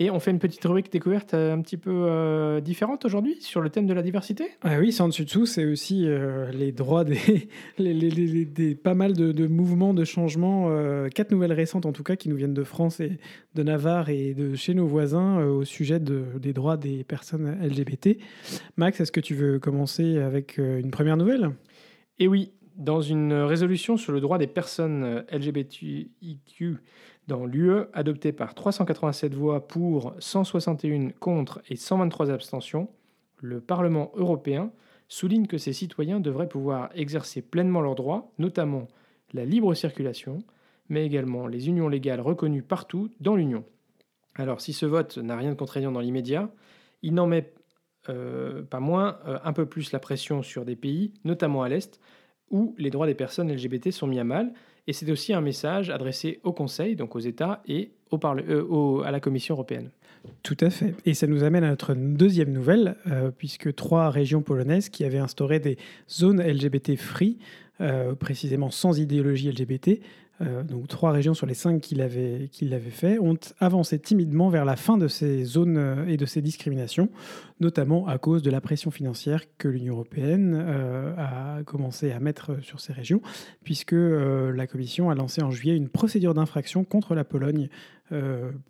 Et 0.00 0.10
on 0.10 0.20
fait 0.20 0.30
une 0.30 0.38
petite 0.38 0.64
rubrique 0.64 0.92
découverte 0.92 1.34
euh, 1.34 1.52
un 1.52 1.60
petit 1.60 1.76
peu 1.76 1.90
euh, 1.92 2.60
différente 2.60 3.04
aujourd'hui 3.04 3.36
sur 3.40 3.60
le 3.60 3.68
thème 3.68 3.86
de 3.88 3.92
la 3.92 4.02
diversité. 4.02 4.44
Ah 4.62 4.78
oui, 4.78 4.92
sans 4.92 5.08
dessus 5.08 5.24
dessous, 5.24 5.44
c'est 5.44 5.64
aussi 5.64 6.06
euh, 6.06 6.52
les 6.52 6.70
droits 6.70 7.02
des, 7.02 7.18
les, 7.78 7.92
les- 7.94 8.10
les- 8.10 8.26
les- 8.28 8.44
des 8.44 8.74
pas 8.76 8.94
mal 8.94 9.14
de, 9.14 9.32
de 9.32 9.46
mouvements, 9.48 9.94
de 9.94 10.04
changements. 10.04 10.66
euh, 10.70 11.08
quatre 11.08 11.32
nouvelles 11.32 11.52
récentes 11.52 11.84
en 11.84 11.92
tout 11.92 12.04
cas 12.04 12.14
qui 12.14 12.28
nous 12.28 12.36
viennent 12.36 12.54
de 12.54 12.62
France 12.62 13.00
et 13.00 13.18
de 13.56 13.62
Navarre 13.64 14.08
et 14.08 14.34
de 14.34 14.54
chez 14.54 14.72
nos 14.72 14.86
voisins 14.86 15.40
euh, 15.40 15.48
au 15.50 15.64
sujet 15.64 15.98
de- 15.98 16.24
des 16.40 16.52
droits 16.52 16.76
des 16.76 17.02
personnes 17.02 17.58
LGBT. 17.60 18.18
Max, 18.76 19.00
est-ce 19.00 19.10
que 19.10 19.20
tu 19.20 19.34
veux 19.34 19.58
commencer 19.58 20.18
avec 20.18 20.60
euh, 20.60 20.78
une 20.78 20.92
première 20.92 21.16
nouvelle? 21.16 21.50
Et 22.20 22.28
oui, 22.28 22.52
dans 22.76 23.00
une 23.00 23.32
résolution 23.32 23.96
sur 23.96 24.12
le 24.12 24.20
droit 24.20 24.38
des 24.38 24.46
personnes 24.46 25.24
LGBTIQ 25.32 26.76
dans 27.28 27.44
l'UE, 27.44 27.82
adopté 27.92 28.32
par 28.32 28.54
387 28.54 29.34
voix 29.34 29.68
pour, 29.68 30.14
161 30.18 31.10
contre 31.20 31.60
et 31.68 31.76
123 31.76 32.30
abstentions, 32.30 32.88
le 33.36 33.60
Parlement 33.60 34.10
européen 34.14 34.72
souligne 35.08 35.46
que 35.46 35.58
ses 35.58 35.74
citoyens 35.74 36.20
devraient 36.20 36.48
pouvoir 36.48 36.90
exercer 36.94 37.42
pleinement 37.42 37.82
leurs 37.82 37.94
droits, 37.94 38.32
notamment 38.38 38.88
la 39.34 39.44
libre 39.44 39.74
circulation, 39.74 40.38
mais 40.88 41.04
également 41.04 41.46
les 41.46 41.68
unions 41.68 41.88
légales 41.88 42.22
reconnues 42.22 42.62
partout 42.62 43.10
dans 43.20 43.36
l'Union. 43.36 43.64
Alors 44.34 44.62
si 44.62 44.72
ce 44.72 44.86
vote 44.86 45.18
n'a 45.18 45.36
rien 45.36 45.50
de 45.50 45.56
contraignant 45.56 45.92
dans 45.92 46.00
l'immédiat, 46.00 46.50
il 47.02 47.12
n'en 47.12 47.26
met 47.26 47.52
euh, 48.08 48.62
pas 48.62 48.80
moins 48.80 49.18
euh, 49.26 49.38
un 49.44 49.52
peu 49.52 49.66
plus 49.66 49.92
la 49.92 49.98
pression 49.98 50.42
sur 50.42 50.64
des 50.64 50.76
pays, 50.76 51.12
notamment 51.24 51.62
à 51.62 51.68
l'Est, 51.68 52.00
où 52.50 52.74
les 52.78 52.88
droits 52.88 53.06
des 53.06 53.14
personnes 53.14 53.52
LGBT 53.52 53.90
sont 53.90 54.06
mis 54.06 54.18
à 54.18 54.24
mal. 54.24 54.54
Et 54.88 54.92
c'est 54.92 55.08
aussi 55.12 55.32
un 55.32 55.40
message 55.40 55.90
adressé 55.90 56.40
au 56.42 56.52
Conseil, 56.52 56.96
donc 56.96 57.14
aux 57.14 57.20
États 57.20 57.62
et 57.68 57.92
euh, 58.12 59.02
à 59.02 59.10
la 59.10 59.20
Commission 59.20 59.54
européenne. 59.54 59.90
Tout 60.42 60.56
à 60.60 60.70
fait. 60.70 60.94
Et 61.04 61.14
ça 61.14 61.28
nous 61.28 61.44
amène 61.44 61.62
à 61.62 61.68
notre 61.68 61.94
deuxième 61.94 62.50
nouvelle, 62.50 62.96
puisque 63.38 63.72
trois 63.76 64.10
régions 64.10 64.42
polonaises 64.42 64.88
qui 64.88 65.04
avaient 65.04 65.18
instauré 65.18 65.60
des 65.60 65.78
zones 66.10 66.42
LGBT 66.42 66.96
free, 66.96 67.38
précisément 68.18 68.70
sans 68.70 68.98
idéologie 68.98 69.50
LGBT, 69.52 70.00
euh, 70.40 70.62
donc 70.62 70.86
trois 70.88 71.10
régions 71.10 71.34
sur 71.34 71.46
les 71.46 71.54
cinq 71.54 71.80
qu'il 71.80 72.00
avait, 72.00 72.48
fait, 72.90 73.18
ont 73.18 73.38
avancé 73.58 73.98
timidement 73.98 74.48
vers 74.48 74.64
la 74.64 74.76
fin 74.76 74.96
de 74.96 75.08
ces 75.08 75.44
zones 75.44 75.76
euh, 75.76 76.06
et 76.06 76.16
de 76.16 76.26
ces 76.26 76.42
discriminations, 76.42 77.08
notamment 77.60 78.06
à 78.06 78.18
cause 78.18 78.42
de 78.42 78.50
la 78.50 78.60
pression 78.60 78.90
financière 78.90 79.42
que 79.58 79.68
l'Union 79.68 79.94
européenne 79.94 80.54
euh, 80.56 81.12
a 81.16 81.62
commencé 81.64 82.12
à 82.12 82.20
mettre 82.20 82.62
sur 82.62 82.80
ces 82.80 82.92
régions, 82.92 83.20
puisque 83.64 83.92
la 83.92 84.66
Commission 84.66 85.10
a 85.10 85.14
lancé 85.14 85.42
en 85.42 85.50
juillet 85.50 85.76
une 85.76 85.88
procédure 85.88 86.34
d'infraction 86.34 86.84
contre 86.84 87.14
la 87.14 87.24
Pologne 87.24 87.68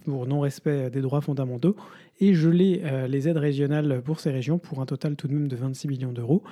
pour 0.05 0.27
non-respect 0.27 0.91
des 0.91 1.01
droits 1.01 1.21
fondamentaux 1.21 1.77
et 2.19 2.35
gelé 2.35 2.83
les 3.09 3.29
aides 3.29 3.37
régionales 3.37 4.03
pour 4.05 4.21
ces 4.21 4.31
régions 4.31 4.59
pour 4.59 4.81
un 4.81 4.87
total 4.87 5.15
tout 5.17 5.29
de 5.29 5.35
même 5.35 5.49
de 5.49 5.57
26 5.57 5.89
millions 5.89 6.13
d'euros. 6.13 6.43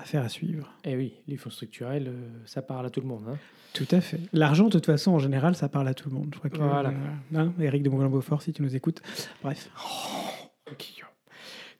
Affaire 0.00 0.24
à 0.24 0.28
suivre. 0.28 0.72
Eh 0.84 0.96
oui, 0.96 1.14
les 1.28 1.36
fonds 1.36 1.50
structurels, 1.50 2.12
ça 2.46 2.62
parle 2.62 2.86
à 2.86 2.90
tout 2.90 3.00
le 3.00 3.06
monde. 3.06 3.24
Hein. 3.28 3.36
Tout 3.72 3.86
à 3.90 4.00
fait. 4.00 4.20
L'argent, 4.32 4.64
de 4.64 4.70
toute 4.70 4.86
façon, 4.86 5.12
en 5.12 5.18
général, 5.18 5.54
ça 5.54 5.68
parle 5.68 5.88
à 5.88 5.94
tout 5.94 6.08
le 6.08 6.14
monde. 6.16 6.30
Je 6.32 6.38
crois 6.38 6.50
que, 6.50 6.58
voilà. 6.58 6.92
Euh, 7.34 7.48
Eric 7.60 7.82
de 7.82 7.90
Moulin-Beaufort, 7.90 8.42
si 8.42 8.52
tu 8.52 8.62
nous 8.62 8.74
écoutes. 8.74 9.00
Bref. 9.42 9.70
Oh, 9.78 10.72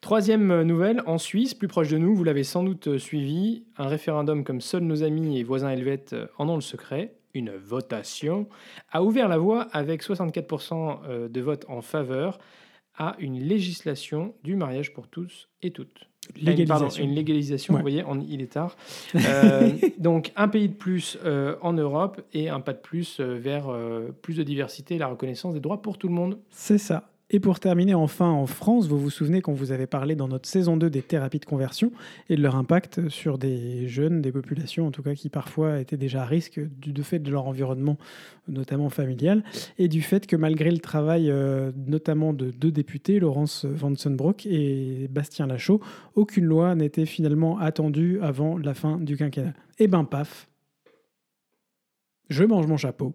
Troisième 0.00 0.50
euh, 0.50 0.64
nouvelle, 0.64 1.02
en 1.06 1.18
Suisse, 1.18 1.52
plus 1.52 1.68
proche 1.68 1.88
de 1.88 1.98
nous, 1.98 2.14
vous 2.14 2.24
l'avez 2.24 2.44
sans 2.44 2.62
doute 2.62 2.87
euh, 2.87 2.98
suivi, 2.98 3.64
un 3.76 3.87
référendum 3.87 4.44
comme 4.44 4.61
seuls 4.61 4.83
nos 4.83 5.02
amis 5.02 5.38
et 5.38 5.42
voisins 5.42 5.70
helvètes 5.70 6.16
en 6.38 6.48
ont 6.48 6.54
le 6.54 6.62
secret, 6.62 7.16
une 7.35 7.50
votation, 7.50 8.48
a 8.90 9.02
ouvert 9.02 9.28
la 9.28 9.38
voie 9.38 9.62
avec 9.72 10.02
64% 10.02 11.28
de 11.28 11.40
votes 11.40 11.64
en 11.68 11.80
faveur 11.80 12.38
à 13.00 13.16
une 13.18 13.40
législation 13.40 14.34
du 14.44 14.54
mariage 14.54 14.92
pour 14.92 15.08
tous 15.08 15.48
et 15.62 15.70
toutes. 15.70 16.06
Légalisation. 16.36 17.02
une 17.02 17.14
légalisation, 17.14 17.74
vous 17.74 17.80
voyez, 17.80 18.04
il 18.28 18.42
est 18.42 18.52
tard. 18.52 18.76
Euh, 19.16 19.70
donc 19.98 20.32
un 20.36 20.48
pays 20.48 20.68
de 20.68 20.74
plus 20.74 21.18
euh, 21.24 21.56
en 21.62 21.72
Europe 21.72 22.20
et 22.32 22.48
un 22.48 22.60
pas 22.60 22.72
de 22.72 22.78
plus 22.78 23.20
euh, 23.20 23.34
vers 23.34 23.68
plus 24.22 24.36
de 24.36 24.42
diversité 24.42 24.96
et 24.96 24.98
la 24.98 25.06
reconnaissance 25.06 25.54
des 25.54 25.60
droits 25.60 25.80
pour 25.80 25.98
tout 25.98 26.08
le 26.08 26.14
monde. 26.14 26.38
C'est 26.50 26.78
ça. 26.78 27.10
Et 27.33 27.38
pour 27.38 27.61
terminer, 27.61 27.95
enfin, 27.95 28.29
en 28.29 28.47
France, 28.47 28.88
vous 28.88 28.99
vous 28.99 29.09
souvenez 29.09 29.40
qu'on 29.40 29.53
vous 29.53 29.71
avait 29.71 29.87
parlé 29.87 30.16
dans 30.16 30.27
notre 30.27 30.49
saison 30.49 30.77
2 30.77 30.90
des 30.90 31.01
thérapies 31.01 31.38
de 31.38 31.45
conversion 31.45 31.93
et 32.29 32.35
de 32.35 32.43
leur 32.43 32.57
impact 32.57 33.09
sur 33.09 33.38
des 33.38 33.87
jeunes, 33.87 34.21
des 34.21 34.33
populations 34.33 34.88
en 34.88 34.90
tout 34.90 35.05
cas, 35.05 35.14
qui 35.14 35.29
parfois 35.29 35.79
étaient 35.79 35.97
déjà 35.97 36.23
à 36.23 36.27
risque 36.27 36.61
du 36.61 36.93
fait 37.05 37.21
de 37.21 37.31
leur 37.31 37.47
environnement, 37.47 37.99
notamment 38.49 38.90
familial, 38.90 39.45
et 39.79 39.87
du 39.87 40.03
fait 40.03 40.27
que 40.27 40.35
malgré 40.35 40.73
le 40.73 40.79
travail 40.79 41.31
euh, 41.31 41.71
notamment 41.87 42.33
de 42.33 42.51
deux 42.51 42.73
députés, 42.73 43.21
Laurence 43.21 43.64
Vansenbroek 43.64 44.47
et 44.47 45.07
Bastien 45.09 45.47
Lachaud, 45.47 45.81
aucune 46.16 46.45
loi 46.45 46.75
n'était 46.75 47.07
finalement 47.07 47.59
attendue 47.59 48.19
avant 48.23 48.59
la 48.59 48.75
fin 48.75 48.99
du 48.99 49.16
quinquennat. 49.16 49.55
Et 49.79 49.87
ben 49.87 50.05
paf, 50.05 50.49
je 52.29 52.43
mange 52.43 52.66
mon 52.66 52.77
chapeau. 52.77 53.14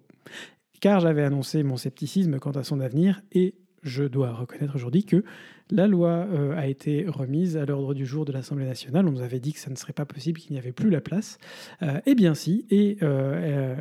Car 0.80 1.02
j'avais 1.02 1.24
annoncé 1.24 1.64
mon 1.64 1.78
scepticisme 1.78 2.40
quant 2.40 2.52
à 2.52 2.64
son 2.64 2.80
avenir 2.80 3.22
et 3.32 3.56
je 3.86 4.04
dois 4.04 4.34
reconnaître 4.34 4.76
aujourd'hui 4.76 5.06
que 5.06 5.24
la 5.72 5.88
loi 5.88 6.10
euh, 6.10 6.58
a 6.58 6.68
été 6.68 7.06
remise 7.08 7.56
à 7.56 7.66
l'ordre 7.66 7.94
du 7.94 8.06
jour 8.06 8.26
de 8.26 8.32
l'Assemblée 8.32 8.66
nationale. 8.66 9.08
On 9.08 9.12
nous 9.12 9.22
avait 9.22 9.40
dit 9.40 9.54
que 9.54 9.60
ça 9.60 9.70
ne 9.70 9.76
serait 9.76 9.94
pas 9.94 10.06
possible, 10.06 10.40
qu'il 10.40 10.54
n'y 10.54 10.60
avait 10.60 10.72
plus 10.72 10.90
la 10.90 11.02
place. 11.02 11.38
Euh, 11.82 12.02
eh 12.06 12.16
bien 12.16 12.34
si, 12.34 12.66
et 12.70 12.98
euh, 13.04 13.76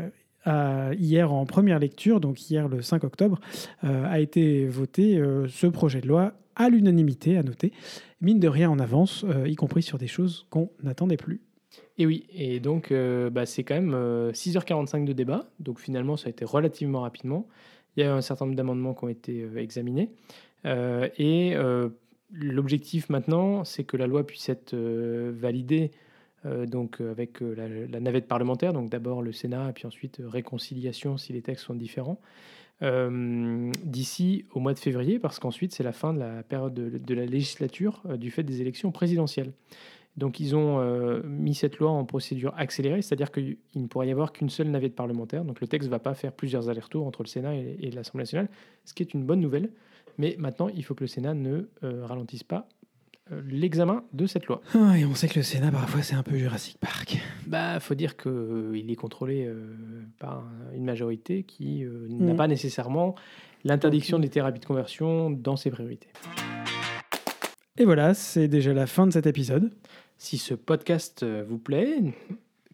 hier 0.98 1.32
en 1.32 1.46
première 1.46 1.78
lecture, 1.78 2.20
donc 2.20 2.50
hier 2.50 2.68
le 2.68 2.82
5 2.82 3.02
octobre, 3.04 3.40
a 3.82 4.20
été 4.20 4.66
voté 4.66 5.18
ce 5.48 5.66
projet 5.66 6.02
de 6.02 6.06
loi 6.06 6.34
à 6.54 6.68
l'unanimité, 6.68 7.38
à 7.38 7.42
noter, 7.42 7.72
mine 8.20 8.40
de 8.40 8.48
rien 8.48 8.68
en 8.68 8.78
avance, 8.78 9.24
y 9.46 9.54
compris 9.54 9.82
sur 9.82 9.96
des 9.96 10.06
choses 10.06 10.46
qu'on 10.50 10.70
n'attendait 10.82 11.16
plus. 11.16 11.40
Et 11.96 12.04
oui, 12.04 12.26
et 12.30 12.60
donc 12.60 12.92
bah, 13.32 13.46
c'est 13.46 13.64
quand 13.64 13.74
même 13.74 13.94
6h45 14.32 15.06
de 15.06 15.14
débat, 15.14 15.46
donc 15.60 15.80
finalement 15.80 16.18
ça 16.18 16.26
a 16.26 16.30
été 16.30 16.44
relativement 16.44 17.00
rapidement. 17.00 17.48
Il 17.96 18.02
y 18.02 18.06
a 18.06 18.14
un 18.14 18.20
certain 18.20 18.46
nombre 18.46 18.56
d'amendements 18.56 18.94
qui 18.94 19.04
ont 19.04 19.08
été 19.08 19.42
euh, 19.42 19.56
examinés. 19.56 20.10
Euh, 20.66 21.08
et 21.18 21.54
euh, 21.54 21.88
l'objectif 22.32 23.08
maintenant, 23.08 23.64
c'est 23.64 23.84
que 23.84 23.96
la 23.96 24.06
loi 24.06 24.26
puisse 24.26 24.48
être 24.48 24.74
validée 24.74 25.90
avec 26.44 27.40
la, 27.40 28.00
navette 28.00 28.28
parlementaire, 28.28 28.74
donc 28.74 28.90
d'abord 28.90 29.22
le 29.22 29.32
Sénat, 29.32 29.72
puis 29.72 29.86
ensuite 29.86 30.20
réconciliation 30.22 31.16
si 31.16 31.32
les 31.32 31.40
textes 31.40 31.64
sont 31.64 31.74
différents, 31.74 32.20
d'ici 32.82 34.44
au 34.52 34.60
mois 34.60 34.74
de 34.74 34.78
février, 34.78 35.18
parce 35.18 35.38
qu'ensuite 35.38 35.72
c'est 35.72 35.84
la 35.84 35.92
fin 35.92 36.12
de 36.12 36.18
la 36.18 36.42
période 36.42 36.74
de 36.74 37.14
la 37.14 37.24
législature 37.24 38.02
du 38.18 38.30
fait 38.30 38.42
des 38.42 38.60
élections 38.60 38.92
présidentielles. 38.92 39.52
Donc 40.16 40.38
ils 40.38 40.54
ont 40.54 40.78
euh, 40.78 41.22
mis 41.24 41.54
cette 41.54 41.78
loi 41.78 41.90
en 41.90 42.04
procédure 42.04 42.54
accélérée, 42.56 43.02
c'est-à-dire 43.02 43.32
qu'il 43.32 43.56
ne 43.74 43.86
pourrait 43.86 44.08
y 44.08 44.12
avoir 44.12 44.32
qu'une 44.32 44.48
seule 44.48 44.68
navette 44.68 44.94
parlementaire. 44.94 45.44
Donc 45.44 45.60
le 45.60 45.66
texte 45.66 45.88
ne 45.88 45.90
va 45.90 45.98
pas 45.98 46.14
faire 46.14 46.32
plusieurs 46.32 46.68
allers-retours 46.68 47.06
entre 47.06 47.22
le 47.22 47.28
Sénat 47.28 47.54
et, 47.56 47.90
l'Assemblée 47.90 48.22
nationale, 48.22 48.48
ce 48.84 48.94
qui 48.94 49.02
est 49.02 49.12
une 49.14 49.24
bonne 49.24 49.40
nouvelle. 49.40 49.70
Mais 50.18 50.36
maintenant, 50.38 50.68
il 50.68 50.84
faut 50.84 50.94
que 50.94 51.02
le 51.02 51.08
Sénat 51.08 51.34
ne 51.34 51.68
euh, 51.82 52.06
ralentisse 52.06 52.44
pas 52.44 52.68
euh, 53.32 53.42
l'examen 53.48 54.04
de 54.12 54.26
cette 54.26 54.46
loi. 54.46 54.60
Ah, 54.74 54.96
et 54.96 55.04
on 55.04 55.16
sait 55.16 55.26
que 55.26 55.36
le 55.36 55.42
Sénat, 55.42 55.72
parfois, 55.72 56.02
c'est 56.02 56.14
un 56.14 56.22
peu 56.22 56.36
Jurassic 56.36 56.78
Park. 56.78 57.18
Bah, 57.48 57.80
faut 57.80 57.96
dire 57.96 58.16
qu'il 58.16 58.88
est 58.88 58.96
contrôlé 58.96 59.50
par 60.20 60.44
une 60.74 60.84
majorité 60.84 61.42
qui 61.42 61.84
n'a 62.08 62.34
mm. 62.34 62.36
pas 62.36 62.46
nécessairement 62.46 63.16
l'interdiction 63.64 64.20
des 64.20 64.28
thérapies 64.28 64.60
de 64.60 64.66
conversion 64.66 65.30
dans 65.30 65.56
ses 65.56 65.70
priorités. 65.70 66.08
Et 67.76 67.84
voilà, 67.84 68.14
c'est 68.14 68.46
déjà 68.46 68.72
la 68.72 68.86
fin 68.86 69.04
de 69.04 69.12
cet 69.12 69.26
épisode. 69.26 69.72
Si 70.16 70.38
ce 70.38 70.54
podcast 70.54 71.24
euh, 71.24 71.44
vous 71.46 71.58
plaît, 71.58 71.96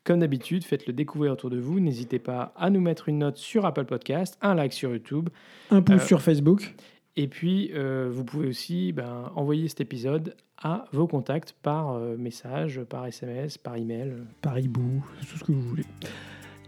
comme 0.05 0.21
d'habitude, 0.21 0.63
faites-le 0.63 0.93
découvrir 0.93 1.33
autour 1.33 1.49
de 1.49 1.59
vous. 1.59 1.81
N'hésitez 1.81 2.19
pas 2.19 2.53
à 2.55 2.69
nous 2.69 2.83
mettre 2.83 3.09
une 3.09 3.21
note 3.21 3.39
sur 3.39 3.65
Apple 3.65 3.87
Podcast, 3.87 4.37
un 4.43 4.55
like 4.55 4.75
sur 4.75 4.91
YouTube, 4.91 5.31
un 5.71 5.81
pouce 5.81 6.03
euh, 6.03 6.07
sur 6.07 6.21
Facebook. 6.21 6.75
Et 7.17 7.29
puis, 7.29 7.71
euh, 7.73 8.11
vous 8.13 8.25
pouvez 8.25 8.49
aussi 8.49 8.93
ben, 8.93 9.33
envoyer 9.37 9.69
cet 9.69 9.81
épisode 9.81 10.37
à 10.59 10.85
vos 10.93 11.07
contacts 11.07 11.55
par 11.63 11.99
message, 12.19 12.83
par 12.87 13.07
SMS, 13.07 13.57
par 13.57 13.77
email. 13.77 14.13
Par 14.43 14.59
hibou, 14.59 15.03
tout 15.21 15.39
ce 15.39 15.45
que 15.45 15.53
vous 15.53 15.63
voulez. 15.63 15.85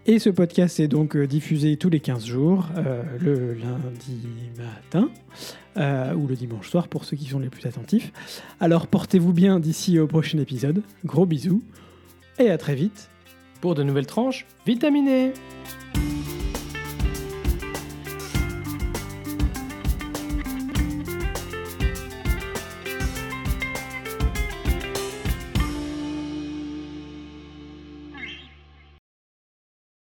Et 0.05 0.19
ce 0.19 0.29
podcast 0.29 0.79
est 0.79 0.87
donc 0.87 1.17
diffusé 1.17 1.77
tous 1.77 1.89
les 1.89 2.01
15 2.01 2.25
jours, 2.25 2.67
le 3.21 3.53
lundi 3.53 4.19
matin. 4.57 5.09
Euh, 5.75 6.13
ou 6.13 6.27
le 6.27 6.35
dimanche 6.35 6.69
soir 6.69 6.87
pour 6.87 7.03
ceux 7.03 7.17
qui 7.17 7.25
sont 7.25 7.39
les 7.39 7.49
plus 7.49 7.65
attentifs. 7.65 8.11
Alors 8.59 8.85
portez-vous 8.85 9.33
bien 9.33 9.59
d'ici 9.59 9.97
au 9.97 10.05
prochain 10.05 10.37
épisode. 10.37 10.83
Gros 11.03 11.25
bisous 11.25 11.63
et 12.37 12.51
à 12.51 12.59
très 12.59 12.75
vite 12.75 13.09
pour 13.59 13.73
de 13.73 13.81
nouvelles 13.81 14.05
tranches 14.05 14.45
vitaminées. 14.67 15.33